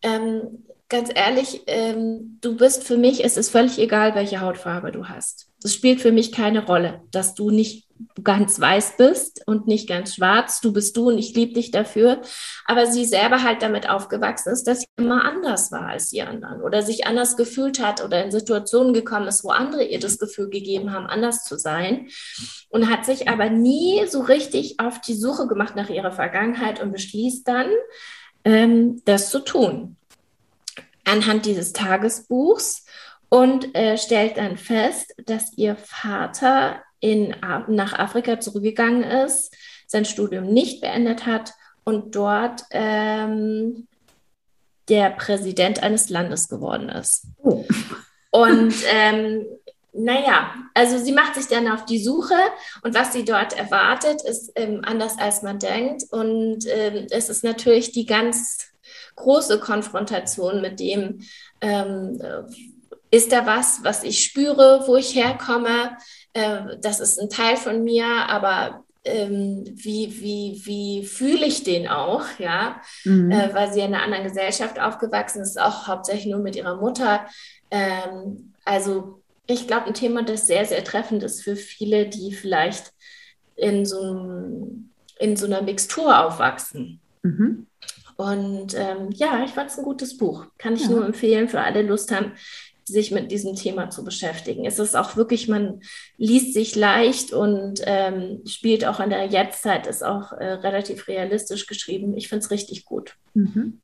[0.02, 5.08] ähm, ganz ehrlich, ähm, du bist für mich, es ist völlig egal, welche Hautfarbe du
[5.08, 5.48] hast.
[5.62, 7.88] Das spielt für mich keine Rolle, dass du nicht
[8.24, 10.60] ganz weiß bist und nicht ganz schwarz.
[10.60, 12.22] Du bist du und ich liebe dich dafür.
[12.66, 16.62] Aber sie selber halt damit aufgewachsen ist, dass sie immer anders war als die anderen
[16.62, 20.50] oder sich anders gefühlt hat oder in Situationen gekommen ist, wo andere ihr das Gefühl
[20.50, 22.08] gegeben haben, anders zu sein.
[22.70, 26.92] Und hat sich aber nie so richtig auf die Suche gemacht nach ihrer Vergangenheit und
[26.92, 27.68] beschließt dann,
[28.43, 29.97] ähm, das zu tun
[31.06, 32.86] anhand dieses Tagesbuchs
[33.30, 37.36] und äh, stellt dann fest, dass ihr Vater in,
[37.67, 39.56] nach Afrika zurückgegangen ist,
[39.88, 43.88] sein Studium nicht beendet hat und dort ähm,
[44.89, 47.25] der Präsident eines Landes geworden ist.
[47.38, 47.65] Oh.
[48.32, 49.45] Und ähm,
[49.93, 52.38] naja, also sie macht sich dann auf die Suche
[52.82, 56.04] und was sie dort erwartet, ist ähm, anders als man denkt.
[56.12, 58.71] Und ähm, es ist natürlich die ganz
[59.15, 61.21] große Konfrontation mit dem,
[61.60, 62.43] ähm, äh,
[63.15, 65.97] ist da was, was ich spüre, wo ich herkomme?
[66.34, 71.89] Äh, das ist ein Teil von mir, aber ähm, wie, wie, wie fühle ich den
[71.89, 73.32] auch, ja, mhm.
[73.32, 77.25] äh, weil sie in einer anderen Gesellschaft aufgewachsen ist, auch hauptsächlich nur mit ihrer Mutter.
[77.71, 79.20] Ähm, also
[79.52, 82.92] ich glaube, ein Thema, das sehr, sehr treffend ist für viele, die vielleicht
[83.56, 84.70] in so,
[85.20, 87.00] in so einer Mixtur aufwachsen.
[87.24, 87.68] Mhm.
[88.18, 90.46] Und ähm, ja, ich fand es ein gutes Buch.
[90.58, 90.90] Kann ich ja.
[90.90, 92.34] nur empfehlen für alle Lust haben,
[92.84, 94.66] sich mit diesem Thema zu beschäftigen.
[94.66, 95.82] Es ist auch wirklich, man
[96.18, 101.68] liest sich leicht und ähm, spielt auch in der Jetztzeit, ist auch äh, relativ realistisch
[101.68, 102.18] geschrieben.
[102.18, 103.16] Ich finde es richtig gut.
[103.34, 103.80] Mhm.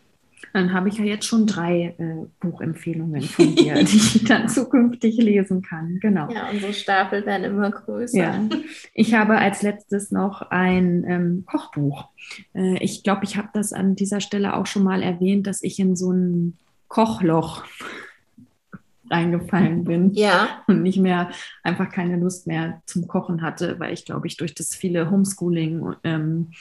[0.53, 5.17] Dann habe ich ja jetzt schon drei äh, Buchempfehlungen von dir, die ich dann zukünftig
[5.17, 5.99] lesen kann.
[5.99, 6.29] Genau.
[6.31, 8.17] Ja, unsere Stapel werden immer größer.
[8.17, 8.49] Ja.
[8.93, 12.09] Ich habe als letztes noch ein ähm, Kochbuch.
[12.53, 15.79] Äh, ich glaube, ich habe das an dieser Stelle auch schon mal erwähnt, dass ich
[15.79, 17.63] in so ein Kochloch
[19.09, 20.63] reingefallen bin ja.
[20.67, 21.31] und nicht mehr
[21.63, 25.95] einfach keine Lust mehr zum Kochen hatte, weil ich glaube ich durch das viele Homeschooling
[26.03, 26.51] ähm,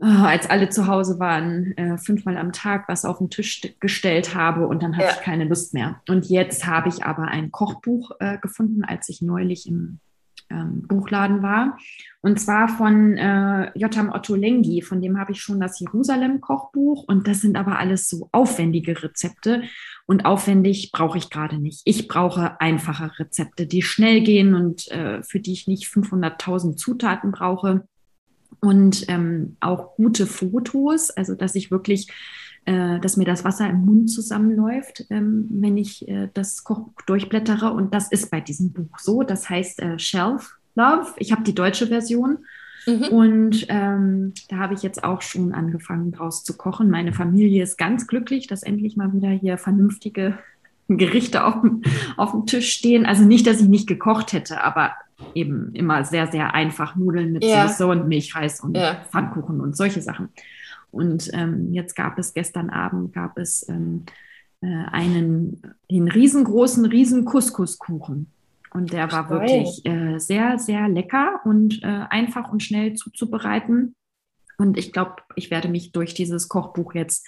[0.00, 4.66] als alle zu Hause waren, äh, fünfmal am Tag was auf den Tisch gestellt habe
[4.66, 5.12] und dann hatte ja.
[5.12, 6.00] ich keine Lust mehr.
[6.08, 10.00] Und jetzt habe ich aber ein Kochbuch äh, gefunden, als ich neulich im
[10.50, 11.78] ähm, Buchladen war.
[12.20, 17.04] Und zwar von äh, Jotam Otto Lengi, von dem habe ich schon das Jerusalem-Kochbuch.
[17.06, 19.62] Und das sind aber alles so aufwendige Rezepte.
[20.06, 21.82] Und aufwendig brauche ich gerade nicht.
[21.84, 27.30] Ich brauche einfache Rezepte, die schnell gehen und äh, für die ich nicht 500.000 Zutaten
[27.32, 27.86] brauche
[28.60, 32.08] und ähm, auch gute Fotos, also dass ich wirklich,
[32.64, 37.72] äh, dass mir das Wasser im Mund zusammenläuft, ähm, wenn ich äh, das Kochbuch durchblättere.
[37.72, 39.22] Und das ist bei diesem Buch so.
[39.22, 41.14] Das heißt äh, Shelf Love.
[41.18, 42.38] Ich habe die deutsche Version.
[42.86, 43.02] Mhm.
[43.08, 46.90] Und ähm, da habe ich jetzt auch schon angefangen, draus zu kochen.
[46.90, 50.38] Meine Familie ist ganz glücklich, dass endlich mal wieder hier vernünftige
[50.88, 51.82] Gerichte auf dem,
[52.16, 53.06] auf dem Tisch stehen.
[53.06, 54.92] Also nicht, dass ich nicht gekocht hätte, aber
[55.34, 57.68] eben immer sehr, sehr einfach Nudeln mit ja.
[57.68, 58.96] Soße und Milchreis und ja.
[59.10, 60.28] Pfannkuchen und solche Sachen.
[60.90, 64.04] Und ähm, jetzt gab es gestern Abend gab es ähm,
[64.60, 68.30] äh, einen, einen riesengroßen, riesen Couscous-Kuchen.
[68.72, 73.94] Und der war wirklich äh, sehr, sehr lecker und äh, einfach und schnell zuzubereiten.
[74.56, 77.26] Und ich glaube, ich werde mich durch dieses Kochbuch jetzt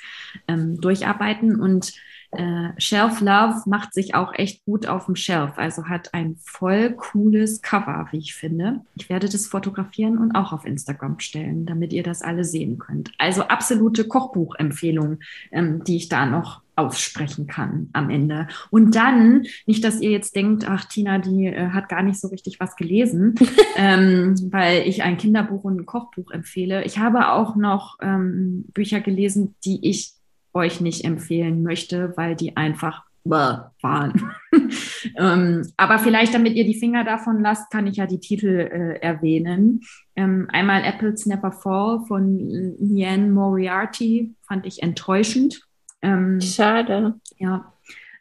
[0.49, 1.61] ähm, durcharbeiten.
[1.61, 1.93] Und
[2.37, 6.93] äh, Shelf Love macht sich auch echt gut auf dem Shelf, also hat ein voll
[6.93, 8.81] cooles Cover, wie ich finde.
[8.97, 13.13] Ich werde das fotografieren und auch auf Instagram stellen, damit ihr das alle sehen könnt.
[13.19, 15.19] Also absolute Kochbuchempfehlung,
[15.51, 18.49] ähm, die ich da noch aussprechen kann am Ende.
[18.71, 22.29] Und dann, nicht, dass ihr jetzt denkt, ach, Tina, die äh, hat gar nicht so
[22.29, 23.35] richtig was gelesen,
[23.77, 26.85] ähm, weil ich ein Kinderbuch und ein Kochbuch empfehle.
[26.85, 30.13] Ich habe auch noch ähm, Bücher gelesen, die ich
[30.57, 34.33] euch nicht empfehlen möchte, weil die einfach waren.
[35.19, 39.01] ähm, aber vielleicht, damit ihr die Finger davon lasst, kann ich ja die Titel äh,
[39.01, 39.81] erwähnen.
[40.15, 45.61] Ähm, einmal Apples Never Fall von Liane Moriarty fand ich enttäuschend.
[46.03, 47.15] Ähm, Schade.
[47.39, 47.73] Ja.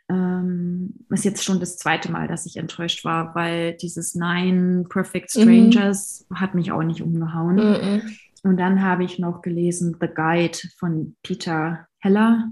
[0.08, 5.36] Ähm, ist jetzt schon das zweite Mal, dass ich enttäuscht war, weil dieses Nine Perfect
[5.36, 5.41] mhm.
[5.41, 6.39] Strangers mhm.
[6.39, 7.56] hat mich auch nicht umgehauen.
[7.56, 8.02] Mhm.
[8.45, 12.51] Und dann habe ich noch gelesen The Guide von Peter Heller.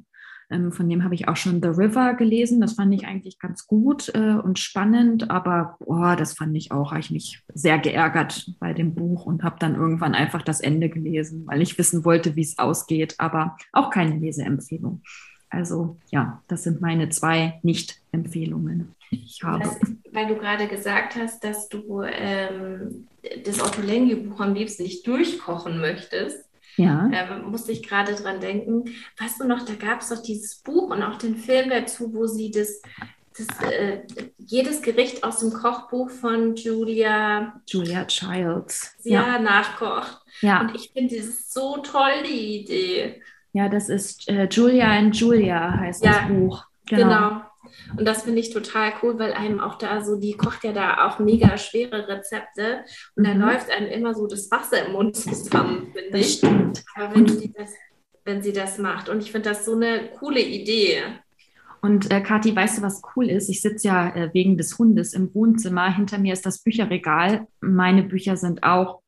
[0.50, 2.60] Ähm, von dem habe ich auch schon The River gelesen.
[2.62, 6.90] Das fand ich eigentlich ganz gut äh, und spannend, aber oh, das fand ich auch,
[6.90, 10.90] habe ich mich sehr geärgert bei dem Buch und habe dann irgendwann einfach das Ende
[10.90, 15.04] gelesen, weil ich wissen wollte, wie es ausgeht, aber auch keine Leseempfehlung.
[15.52, 18.96] Also ja, das sind meine zwei Nicht-Empfehlungen.
[19.14, 19.64] Ich habe.
[19.64, 19.80] Das,
[20.12, 23.08] weil du gerade gesagt hast, dass du ähm,
[23.46, 26.46] das Otto Lengi-Buch am liebsten nicht durchkochen möchtest.
[26.76, 27.10] Ja.
[27.14, 28.86] Ähm, musste ich gerade dran denken.
[29.20, 32.26] Weißt du noch, da gab es doch dieses Buch und auch den Film dazu, wo
[32.26, 32.82] sie das,
[33.38, 34.02] das äh,
[34.38, 39.40] jedes Gericht aus dem Kochbuch von Julia Julia Childs ja, ja.
[39.40, 40.20] nachkocht.
[40.42, 40.62] Ja.
[40.62, 43.22] Und ich finde das so toll, die Idee.
[43.54, 46.66] Ja, das ist äh, Julia and Julia heißt ja, das Buch.
[46.88, 47.04] Genau.
[47.04, 47.42] genau.
[47.98, 51.08] Und das finde ich total cool, weil einem auch da so, die kocht ja da
[51.08, 52.84] auch mega schwere Rezepte
[53.16, 53.40] und mhm.
[53.40, 56.44] da läuft einem immer so das Wasser im Mund zusammen, finde ich.
[56.96, 57.72] Aber wenn sie, das,
[58.26, 59.10] wenn sie das macht.
[59.10, 61.02] Und ich finde das so eine coole Idee.
[61.82, 63.50] Und äh, Kathi, weißt du, was cool ist?
[63.50, 65.94] Ich sitze ja äh, wegen des Hundes im Wohnzimmer.
[65.94, 67.48] Hinter mir ist das Bücherregal.
[67.60, 69.02] Meine Bücher sind auch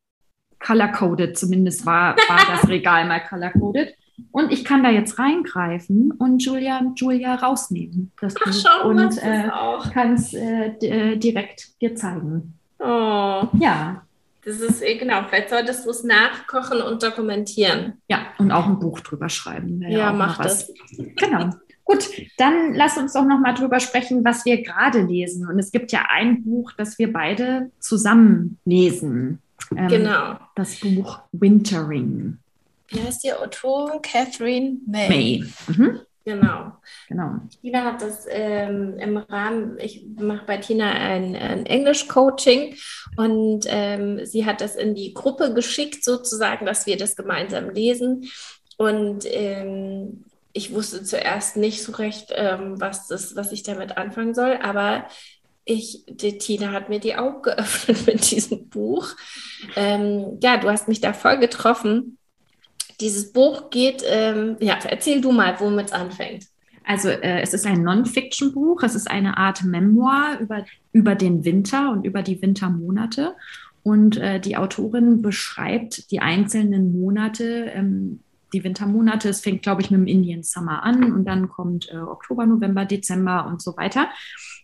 [0.60, 1.38] color-coded.
[1.38, 3.96] Zumindest war, war das Regal mal color-coded.
[4.32, 8.12] Und ich kann da jetzt reingreifen und Julia, Julia rausnehmen.
[8.22, 9.50] Das Ach, schau, und äh,
[9.94, 12.54] kann es äh, äh, direkt dir zeigen.
[12.80, 13.48] Oh.
[13.60, 14.04] Ja.
[14.44, 15.24] Das ist eh genau.
[15.28, 17.94] Vielleicht solltest du es nachkochen und dokumentieren.
[18.08, 19.82] Ja, und auch ein Buch drüber schreiben.
[19.82, 20.72] Ja, ja mach das.
[20.98, 21.50] Genau.
[21.84, 25.48] Gut, dann lass uns doch noch mal drüber sprechen, was wir gerade lesen.
[25.48, 29.40] Und es gibt ja ein Buch, das wir beide zusammen lesen.
[29.76, 30.38] Ähm, genau.
[30.56, 32.40] Das Buch Wintering
[32.88, 34.02] wie heißt die Autorin?
[34.02, 35.10] Catherine May.
[35.10, 35.44] May.
[35.68, 36.02] Mhm.
[36.26, 36.72] Genau.
[37.08, 37.36] genau.
[37.62, 42.76] Tina hat das ähm, im Rahmen, ich mache bei Tina ein, ein Englisch-Coaching
[43.16, 48.28] und ähm, sie hat das in die Gruppe geschickt, sozusagen, dass wir das gemeinsam lesen.
[48.78, 54.34] Und ähm, ich wusste zuerst nicht so recht, ähm, was, das, was ich damit anfangen
[54.34, 55.08] soll, aber
[55.64, 59.10] ich, die Tina hat mir die Augen geöffnet mit diesem Buch.
[59.76, 62.18] Ähm, ja, du hast mich da voll getroffen
[63.02, 66.48] dieses Buch geht, ähm, ja, erzähl du mal, womit es anfängt.
[66.86, 71.92] Also äh, es ist ein Non-Fiction-Buch, es ist eine Art Memoir über, über den Winter
[71.92, 73.36] und über die Wintermonate.
[73.84, 78.22] Und äh, die Autorin beschreibt die einzelnen Monate, ähm,
[78.54, 79.30] die Wintermonate.
[79.30, 82.86] Es fängt, glaube ich, mit dem Indian Summer an und dann kommt äh, Oktober, November,
[82.86, 84.10] Dezember und so weiter.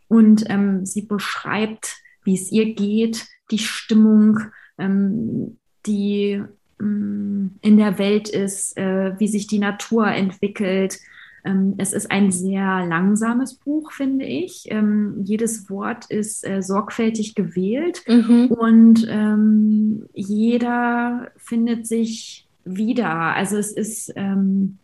[0.07, 4.39] Und ähm, sie beschreibt, wie es ihr geht, die Stimmung,
[4.77, 6.43] ähm, die
[6.81, 10.99] in der Welt ist, äh, wie sich die Natur entwickelt.
[11.43, 14.65] Ähm, es ist ein sehr langsames Buch, finde ich.
[14.69, 18.47] Ähm, jedes Wort ist äh, sorgfältig gewählt mhm.
[18.47, 23.09] und ähm, jeder findet sich wieder.
[23.09, 24.77] Also es ist, ähm,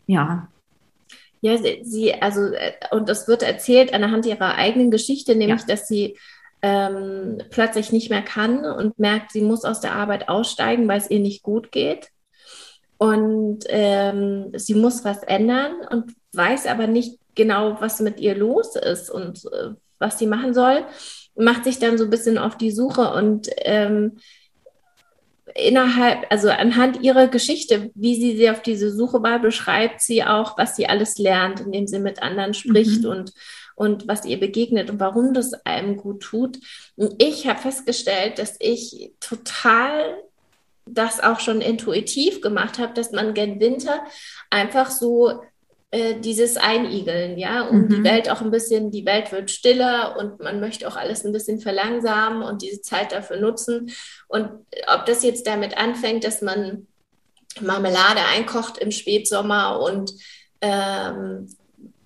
[0.07, 0.49] ja,
[1.43, 5.67] ja, sie, also, äh, und das wird erzählt anhand ihrer eigenen Geschichte, nämlich, ja.
[5.67, 6.19] dass sie
[6.63, 11.11] ähm, plötzlich nicht mehr kann und merkt, sie muss aus der Arbeit aussteigen, weil es
[11.11, 12.09] ihr nicht gut geht.
[12.99, 18.77] Und ähm, sie muss was ändern und weiß aber nicht genau, was mit ihr los
[18.77, 20.85] ist und äh, was sie machen soll.
[21.35, 24.19] Macht sich dann so ein bisschen auf die Suche und ähm,
[25.55, 30.59] innerhalb, also anhand ihrer Geschichte, wie sie, sie auf diese Suche war, beschreibt sie auch,
[30.59, 33.11] was sie alles lernt, indem sie mit anderen spricht mhm.
[33.11, 33.33] und,
[33.75, 36.59] und was ihr begegnet und warum das einem gut tut.
[36.97, 40.19] Und ich habe festgestellt, dass ich total
[40.87, 44.03] das auch schon intuitiv gemacht habe, dass man gen Winter
[44.51, 45.41] einfach so
[45.92, 47.88] äh, dieses Einigeln, ja, um mhm.
[47.88, 51.33] die Welt auch ein bisschen, die Welt wird stiller und man möchte auch alles ein
[51.33, 53.90] bisschen verlangsamen und diese Zeit dafür nutzen.
[54.29, 54.50] Und
[54.87, 56.87] ob das jetzt damit anfängt, dass man
[57.61, 60.12] Marmelade einkocht im Spätsommer und
[60.61, 61.48] ähm,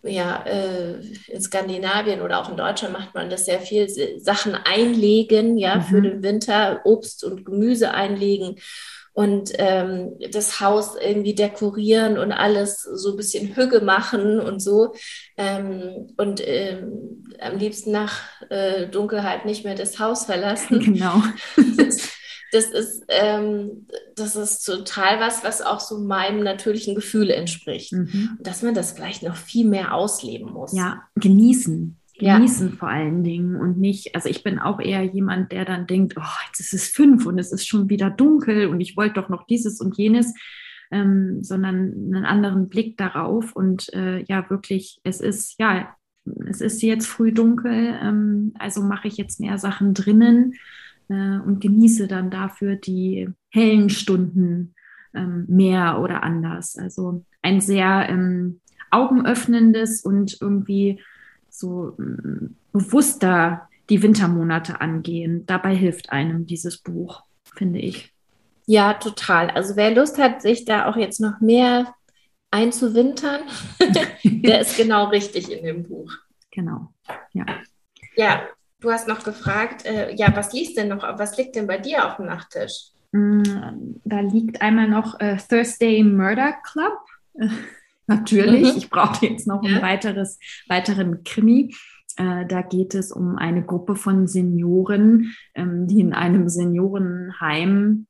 [0.02, 5.58] ja, äh, in Skandinavien oder auch in Deutschland macht man das sehr viel, Sachen einlegen,
[5.58, 5.82] ja, mhm.
[5.82, 8.56] für den Winter, Obst und Gemüse einlegen
[9.14, 14.94] und ähm, das Haus irgendwie dekorieren und alles so ein bisschen Hüge machen und so.
[15.36, 20.80] Ähm, und ähm, am liebsten nach äh, Dunkelheit nicht mehr das Haus verlassen.
[20.84, 21.22] Genau.
[21.76, 22.10] das,
[22.52, 23.86] das ist, ähm,
[24.16, 27.92] das ist total was, was auch so meinem natürlichen Gefühl entspricht.
[27.92, 28.36] Mhm.
[28.40, 30.72] Dass man das vielleicht noch viel mehr ausleben muss.
[30.72, 32.76] Ja, genießen genießen ja.
[32.76, 36.46] vor allen Dingen und nicht, also ich bin auch eher jemand, der dann denkt, oh,
[36.46, 39.46] jetzt ist es fünf und es ist schon wieder dunkel und ich wollte doch noch
[39.46, 40.32] dieses und jenes,
[40.90, 45.94] ähm, sondern einen anderen Blick darauf und äh, ja, wirklich, es ist, ja,
[46.46, 50.54] es ist jetzt früh dunkel, ähm, also mache ich jetzt mehr Sachen drinnen
[51.08, 54.74] äh, und genieße dann dafür die hellen Stunden
[55.14, 56.76] ähm, mehr oder anders.
[56.76, 58.60] Also ein sehr ähm,
[58.90, 61.00] augenöffnendes und irgendwie
[61.54, 65.46] so ähm, bewusster die Wintermonate angehen.
[65.46, 67.22] Dabei hilft einem dieses Buch,
[67.54, 68.12] finde ich.
[68.66, 69.50] Ja, total.
[69.50, 71.94] Also wer Lust hat, sich da auch jetzt noch mehr
[72.50, 73.42] einzuwintern,
[74.24, 76.12] der ist genau richtig in dem Buch.
[76.50, 76.92] Genau.
[77.32, 77.44] Ja.
[78.16, 78.42] Ja,
[78.80, 82.06] du hast noch gefragt, äh, ja, was liest denn noch, was liegt denn bei dir
[82.06, 82.90] auf dem Nachttisch?
[83.12, 83.42] Mm,
[84.04, 86.98] da liegt einmal noch äh, Thursday Murder Club.
[88.06, 88.78] Natürlich, mhm.
[88.78, 89.76] ich brauche jetzt noch ja.
[89.76, 90.38] ein weiteres,
[90.68, 91.74] weiteren Krimi.
[92.16, 98.06] Äh, da geht es um eine Gruppe von Senioren, ähm, die in einem Seniorenheim,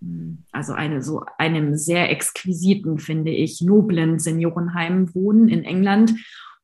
[0.00, 6.14] hm, also eine, so einem sehr exquisiten, finde ich, noblen Seniorenheim wohnen in England.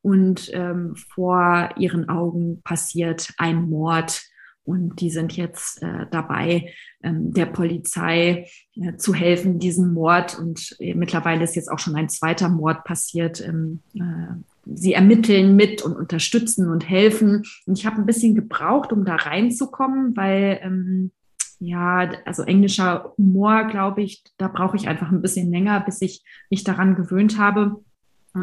[0.03, 4.23] Und ähm, vor ihren Augen passiert ein Mord.
[4.67, 10.39] Und die sind jetzt äh, dabei, ähm, der Polizei äh, zu helfen, diesen Mord.
[10.39, 14.35] Und äh, mittlerweile ist jetzt auch schon ein zweiter Mord passiert ähm, äh,
[14.75, 17.45] sie ermitteln mit und unterstützen und helfen.
[17.67, 21.13] Und ich habe ein bisschen gebraucht, um da reinzukommen, weil ähm,
[21.59, 26.23] ja, also englischer Humor, glaube ich, da brauche ich einfach ein bisschen länger, bis ich
[26.51, 27.83] mich daran gewöhnt habe.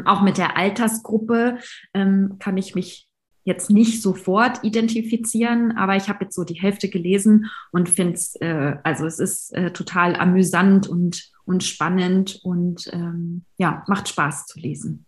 [0.05, 1.59] Auch mit der Altersgruppe
[1.93, 3.07] ähm, kann ich mich
[3.44, 8.36] jetzt nicht sofort identifizieren, aber ich habe jetzt so die Hälfte gelesen und finde es,
[8.36, 14.48] äh, also es ist äh, total amüsant und, und spannend und ähm, ja, macht Spaß
[14.48, 15.06] zu lesen.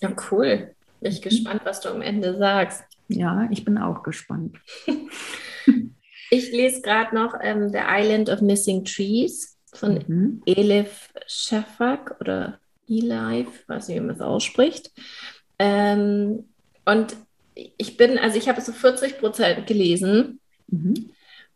[0.00, 0.74] Ja, cool.
[1.00, 1.28] Bin ich mhm.
[1.28, 2.84] gespannt, was du am Ende sagst.
[3.08, 4.58] Ja, ich bin auch gespannt.
[6.30, 10.42] ich lese gerade noch ähm, The Island of Missing Trees von mhm.
[10.46, 12.58] Elif Shafak oder
[12.88, 14.90] Elif, weiß nicht, wie man es ausspricht.
[15.58, 16.48] Ähm,
[16.84, 17.16] und
[17.54, 20.40] ich bin, also ich habe so 40 Prozent gelesen.
[20.68, 21.10] Mhm.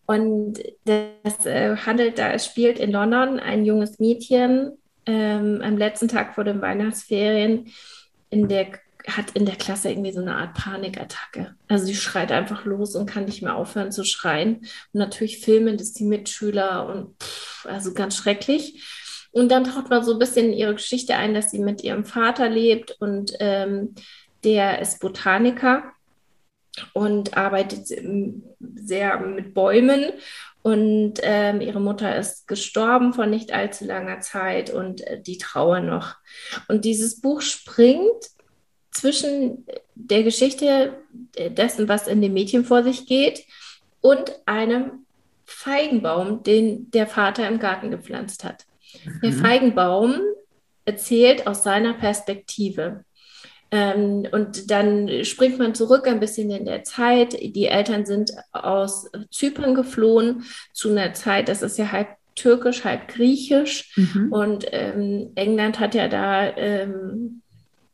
[0.07, 6.09] Und das äh, handelt da, es spielt in London ein junges Mädchen ähm, am letzten
[6.09, 7.73] Tag vor den Weihnachtsferien
[8.31, 8.69] in der
[9.07, 11.55] hat in der Klasse irgendwie so eine Art Panikattacke.
[11.69, 14.57] Also sie schreit einfach los und kann nicht mehr aufhören zu schreien.
[14.57, 18.85] Und natürlich filmen das die Mitschüler und pff, also ganz schrecklich.
[19.31, 22.05] Und dann taucht man so ein bisschen in ihre Geschichte ein, dass sie mit ihrem
[22.05, 23.95] Vater lebt und ähm,
[24.47, 25.93] der ist Botaniker
[26.95, 27.89] und arbeitet
[28.75, 30.13] sehr mit Bäumen.
[30.63, 35.81] Und ähm, ihre Mutter ist gestorben vor nicht allzu langer Zeit und äh, die Trauer
[35.81, 36.17] noch.
[36.69, 38.31] Und dieses Buch springt
[38.91, 40.95] zwischen der Geschichte
[41.39, 43.45] dessen, was in dem Mädchen vor sich geht,
[44.01, 45.05] und einem
[45.45, 48.65] Feigenbaum, den der Vater im Garten gepflanzt hat.
[49.05, 49.21] Mhm.
[49.23, 50.21] Der Feigenbaum
[50.85, 53.05] erzählt aus seiner Perspektive.
[53.71, 57.33] Ähm, und dann springt man zurück ein bisschen in der Zeit.
[57.33, 63.09] Die Eltern sind aus Zypern geflohen zu einer Zeit, das ist ja halb türkisch, halb
[63.09, 63.97] griechisch.
[63.97, 64.33] Mhm.
[64.33, 67.43] Und ähm, England hat ja da, ähm,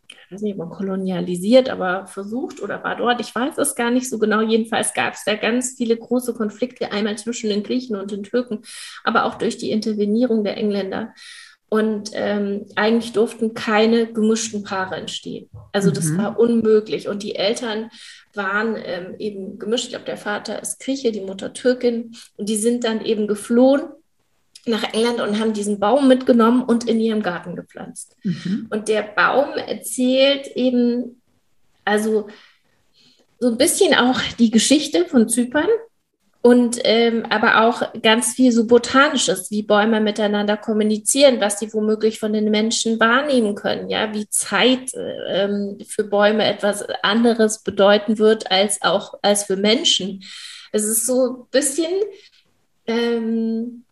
[0.09, 3.91] ich weiß nicht, ob man kolonialisiert, aber versucht oder war dort, ich weiß es gar
[3.91, 4.43] nicht so genau.
[4.43, 8.63] Jedenfalls gab es da ganz viele große Konflikte, einmal zwischen den Griechen und den Türken,
[9.05, 11.15] aber auch durch die Intervenierung der Engländer.
[11.73, 15.49] Und ähm, eigentlich durften keine gemischten Paare entstehen.
[15.73, 16.19] Also das mhm.
[16.19, 17.09] war unmöglich.
[17.09, 17.89] Und die Eltern
[18.35, 19.85] waren ähm, eben gemischt.
[19.85, 22.15] Ich glaube, der Vater ist Grieche, die Mutter Türkin.
[22.37, 23.85] Und die sind dann eben geflohen
[24.67, 28.19] nach England und haben diesen Baum mitgenommen und in ihrem Garten gepflanzt.
[28.23, 28.67] Mhm.
[28.69, 31.23] Und der Baum erzählt eben,
[31.87, 32.29] also
[33.41, 35.71] so ein bisschen auch die Geschichte von Zypern,
[36.45, 42.19] und ähm, aber auch ganz viel so Botanisches, wie Bäume miteinander kommunizieren, was sie womöglich
[42.19, 44.91] von den Menschen wahrnehmen können, ja, wie Zeit
[45.29, 50.25] ähm, für Bäume etwas anderes bedeuten wird als auch als für Menschen.
[50.73, 51.93] Es ist so ein bisschen
[52.89, 53.85] ähm,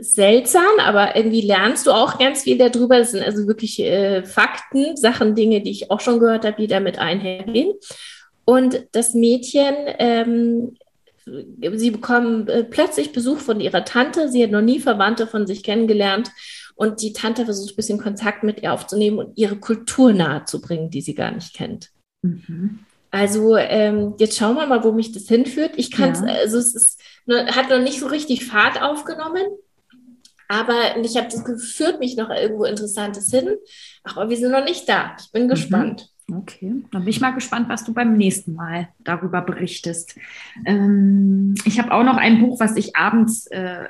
[0.00, 2.98] seltsam, aber irgendwie lernst du auch ganz viel darüber.
[2.98, 6.66] Das sind also wirklich äh, Fakten, Sachen, Dinge, die ich auch schon gehört habe, die
[6.66, 7.74] damit einhergehen.
[8.44, 10.76] Und das Mädchen ähm,
[11.26, 14.28] sie bekommen äh, plötzlich Besuch von ihrer Tante.
[14.28, 16.30] Sie hat noch nie Verwandte von sich kennengelernt.
[16.74, 21.00] Und die Tante versucht ein bisschen Kontakt mit ihr aufzunehmen und ihre Kultur nahezubringen, die
[21.00, 21.90] sie gar nicht kennt.
[22.22, 22.80] Mhm.
[23.10, 25.72] Also ähm, jetzt schauen wir mal, wo mich das hinführt.
[25.76, 26.34] Ich kann ja.
[26.34, 29.46] also es ist, hat noch nicht so richtig Fahrt aufgenommen,
[30.48, 33.56] aber ich habe das geführt mich noch irgendwo Interessantes hin.
[34.04, 35.16] Aber wir sind noch nicht da.
[35.18, 35.96] Ich bin mhm.
[36.32, 40.18] Okay, dann bin ich mal gespannt, was du beim nächsten Mal darüber berichtest.
[40.64, 43.86] Ähm, ich habe auch noch ein Buch, was ich abends äh,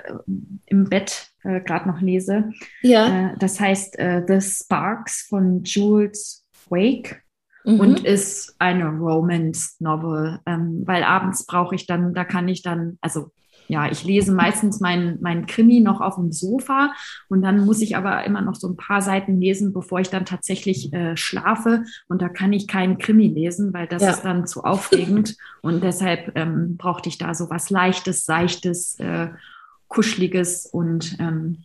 [0.66, 2.52] im Bett äh, gerade noch lese.
[2.82, 3.32] Ja.
[3.32, 7.22] Äh, das heißt äh, The Sparks von Jules Wake.
[7.66, 7.80] mhm.
[7.80, 13.32] und ist eine Romance-Novel, ähm, weil abends brauche ich dann, da kann ich dann, also
[13.68, 16.92] ja, ich lese meistens meinen mein Krimi noch auf dem Sofa
[17.28, 20.24] und dann muss ich aber immer noch so ein paar Seiten lesen, bevor ich dann
[20.24, 21.84] tatsächlich äh, schlafe.
[22.08, 24.10] Und da kann ich keinen Krimi lesen, weil das ja.
[24.10, 25.36] ist dann zu aufregend.
[25.62, 29.28] und deshalb ähm, brauchte ich da so was Leichtes, Seichtes, äh,
[29.88, 30.66] Kuscheliges.
[30.66, 31.64] Und ähm,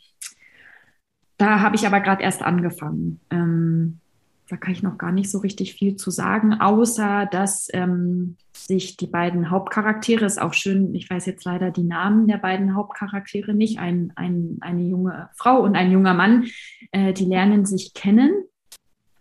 [1.38, 3.20] da habe ich aber gerade erst angefangen.
[3.30, 3.99] Ähm,
[4.47, 8.36] da kann ich noch gar nicht so richtig viel zu sagen, außer dass ähm,
[8.72, 12.74] sich die beiden Hauptcharaktere, ist auch schön, ich weiß jetzt leider die Namen der beiden
[12.76, 16.45] Hauptcharaktere nicht, ein, ein, eine junge Frau und ein junger Mann,
[16.91, 18.32] äh, die lernen sich kennen.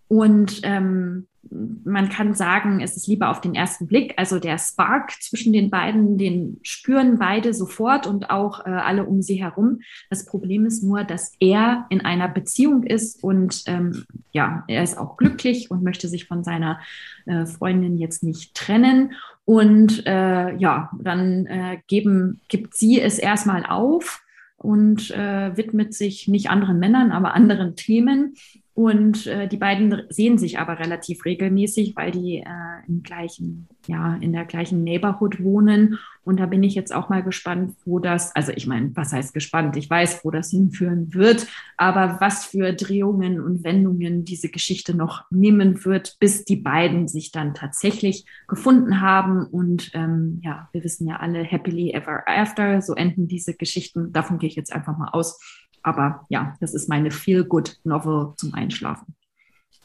[0.06, 4.14] Und ähm, man kann sagen, es ist lieber auf den ersten Blick.
[4.16, 9.22] Also der Spark zwischen den beiden, den spüren beide sofort und auch äh, alle um
[9.22, 9.80] sie herum.
[10.10, 14.98] Das Problem ist nur, dass er in einer Beziehung ist und ähm, ja, er ist
[14.98, 16.78] auch glücklich und möchte sich von seiner
[17.26, 19.12] äh, Freundin jetzt nicht trennen.
[19.44, 24.22] Und äh, ja, dann äh, geben, gibt sie es erstmal auf
[24.56, 28.34] und äh, widmet sich nicht anderen Männern, aber anderen Themen.
[28.80, 34.14] Und äh, die beiden sehen sich aber relativ regelmäßig, weil die äh, im gleichen, ja,
[34.22, 35.98] in der gleichen Neighborhood wohnen.
[36.24, 39.34] Und da bin ich jetzt auch mal gespannt, wo das, also ich meine, was heißt
[39.34, 39.76] gespannt?
[39.76, 45.30] Ich weiß, wo das hinführen wird, aber was für Drehungen und Wendungen diese Geschichte noch
[45.30, 49.44] nehmen wird, bis die beiden sich dann tatsächlich gefunden haben.
[49.44, 54.10] Und ähm, ja, wir wissen ja alle, happily ever after, so enden diese Geschichten.
[54.14, 55.38] Davon gehe ich jetzt einfach mal aus.
[55.82, 59.14] Aber ja, das ist meine Feel-Good-Novel zum Einschlafen.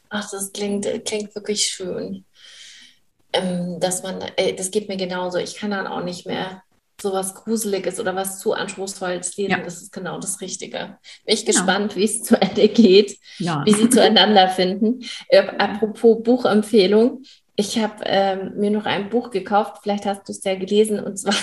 [0.08, 2.24] Ach, das klingt, klingt wirklich schön.
[3.32, 5.38] Ähm, dass man, äh, das geht mir genauso.
[5.38, 6.62] Ich kann dann auch nicht mehr
[7.00, 9.50] so was Gruseliges oder was zu Anspruchsvolles lesen.
[9.50, 9.58] Ja.
[9.58, 10.98] Das ist genau das Richtige.
[11.24, 11.58] Bin ich genau.
[11.58, 13.62] gespannt, wie es zu Ende geht, ja.
[13.66, 15.00] wie sie zueinander finden.
[15.28, 17.22] Äh, apropos Buchempfehlung.
[17.56, 21.16] Ich habe ähm, mir noch ein Buch gekauft, vielleicht hast du es ja gelesen, und
[21.16, 21.34] zwar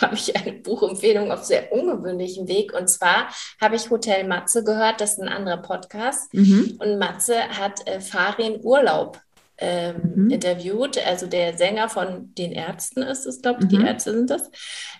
[0.00, 2.72] habe ich eine Buchempfehlung auf sehr ungewöhnlichen Weg.
[2.72, 3.28] Und zwar
[3.60, 6.32] habe ich Hotel Matze gehört, das ist ein anderer Podcast.
[6.34, 6.78] Mhm.
[6.78, 9.20] Und Matze hat äh, Farin Urlaub
[9.58, 10.30] ähm, mhm.
[10.30, 13.68] interviewt, also der Sänger von den Ärzten ist es, glaube ich, mhm.
[13.68, 14.50] die Ärzte sind das.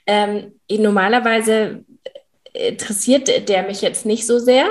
[0.06, 1.84] Ähm, normalerweise
[2.52, 4.68] interessiert der mich jetzt nicht so sehr.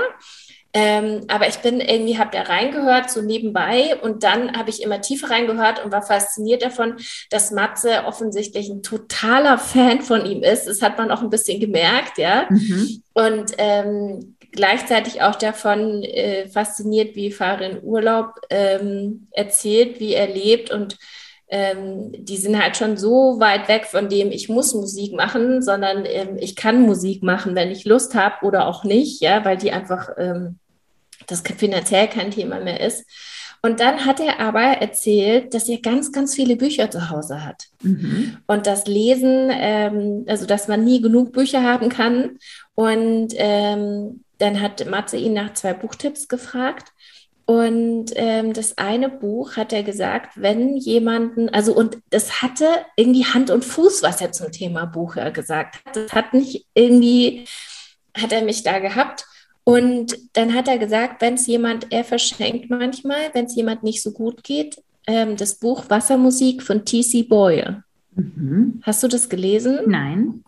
[0.72, 5.02] Ähm, aber ich bin irgendwie, habe da reingehört, so nebenbei und dann habe ich immer
[5.02, 6.98] tiefer reingehört und war fasziniert davon,
[7.32, 10.68] dass Matze offensichtlich ein totaler Fan von ihm ist.
[10.68, 12.46] Das hat man auch ein bisschen gemerkt, ja.
[12.50, 13.02] Mhm.
[13.14, 20.72] Und ähm, gleichzeitig auch davon äh, fasziniert, wie Farin Urlaub ähm, erzählt, wie er lebt
[20.72, 20.98] und
[21.50, 26.06] ähm, die sind halt schon so weit weg von dem, ich muss Musik machen, sondern
[26.06, 29.72] ähm, ich kann Musik machen, wenn ich Lust habe oder auch nicht, ja, weil die
[29.72, 30.60] einfach ähm,
[31.28, 33.06] das finanziell kein Thema mehr ist.
[33.62, 37.66] Und dann hat er aber erzählt, dass er ganz, ganz viele Bücher zu Hause hat.
[37.82, 38.38] Mhm.
[38.48, 42.38] Und das Lesen, ähm, also dass man nie genug Bücher haben kann.
[42.76, 46.94] Und ähm, dann hat Matze ihn nach zwei Buchtipps gefragt.
[47.50, 53.26] Und ähm, das eine Buch hat er gesagt, wenn jemanden, also und das hatte irgendwie
[53.26, 55.96] Hand und Fuß, was er zum Thema Buch gesagt hat.
[55.96, 57.48] Das hat nicht irgendwie,
[58.16, 59.26] hat er mich da gehabt.
[59.64, 64.04] Und dann hat er gesagt, wenn es jemand, er verschenkt manchmal, wenn es jemand nicht
[64.04, 67.24] so gut geht, ähm, das Buch Wassermusik von T.C.
[67.24, 67.84] Boyle.
[68.12, 68.80] Mhm.
[68.84, 69.80] Hast du das gelesen?
[69.88, 70.44] Nein.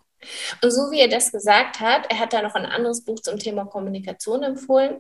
[0.62, 3.40] Und so wie er das gesagt hat, er hat da noch ein anderes Buch zum
[3.40, 4.98] Thema Kommunikation empfohlen.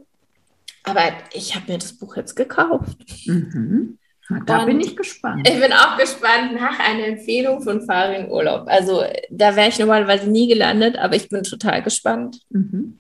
[0.83, 1.01] Aber
[1.33, 2.97] ich habe mir das Buch jetzt gekauft.
[3.25, 3.97] Mhm.
[4.45, 5.47] Da und bin ich gespannt.
[5.47, 8.63] Ich bin auch gespannt nach einer Empfehlung von Farin Urlaub.
[8.67, 12.39] Also da wäre ich normalerweise nie gelandet, aber ich bin total gespannt.
[12.49, 12.97] Mhm.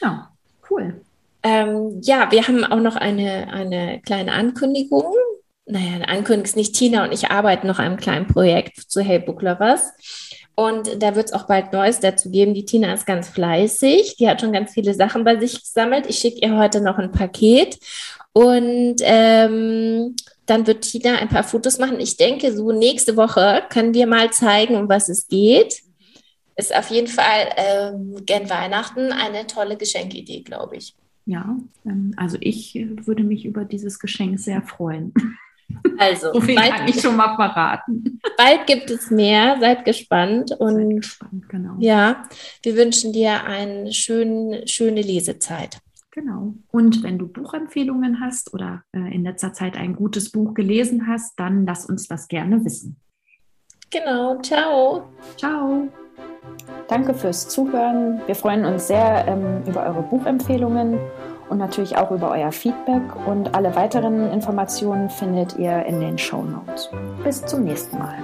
[0.00, 0.30] Ja,
[0.70, 1.00] cool.
[1.42, 5.14] Ähm, ja, wir haben auch noch eine, eine kleine Ankündigung.
[5.66, 9.00] Naja, eine Ankündigung ist nicht Tina und ich arbeiten noch an einem kleinen Projekt zu
[9.00, 9.92] Hey Book Lovers.
[10.58, 12.52] Und da wird es auch bald Neues dazu geben.
[12.52, 14.16] Die Tina ist ganz fleißig.
[14.16, 16.06] Die hat schon ganz viele Sachen bei sich gesammelt.
[16.08, 17.78] Ich schicke ihr heute noch ein Paket.
[18.32, 22.00] Und ähm, dann wird Tina ein paar Fotos machen.
[22.00, 25.80] Ich denke, so nächste Woche können wir mal zeigen, um was es geht.
[26.56, 30.96] Ist auf jeden Fall ähm, gern Weihnachten eine tolle Geschenkidee, glaube ich.
[31.24, 31.56] Ja,
[31.86, 35.14] ähm, also ich würde mich über dieses Geschenk sehr freuen.
[35.98, 38.20] Also, so viel bald, kann ich schon mal verraten.
[38.36, 40.52] Bald gibt es mehr, seid gespannt.
[40.58, 41.74] Und seid gespannt, genau.
[41.78, 42.24] ja,
[42.62, 45.80] wir wünschen dir eine schön, schöne Lesezeit.
[46.10, 46.54] Genau.
[46.70, 51.38] Und wenn du Buchempfehlungen hast oder äh, in letzter Zeit ein gutes Buch gelesen hast,
[51.38, 52.96] dann lass uns das gerne wissen.
[53.90, 54.40] Genau.
[54.40, 55.08] Ciao.
[55.36, 55.88] Ciao.
[56.88, 58.20] Danke fürs Zuhören.
[58.26, 60.98] Wir freuen uns sehr ähm, über eure Buchempfehlungen
[61.48, 63.02] und natürlich auch über euer Feedback.
[63.26, 66.90] Und alle weiteren Informationen findet ihr in den Show Notes.
[67.24, 68.16] Bis zum nächsten Mal.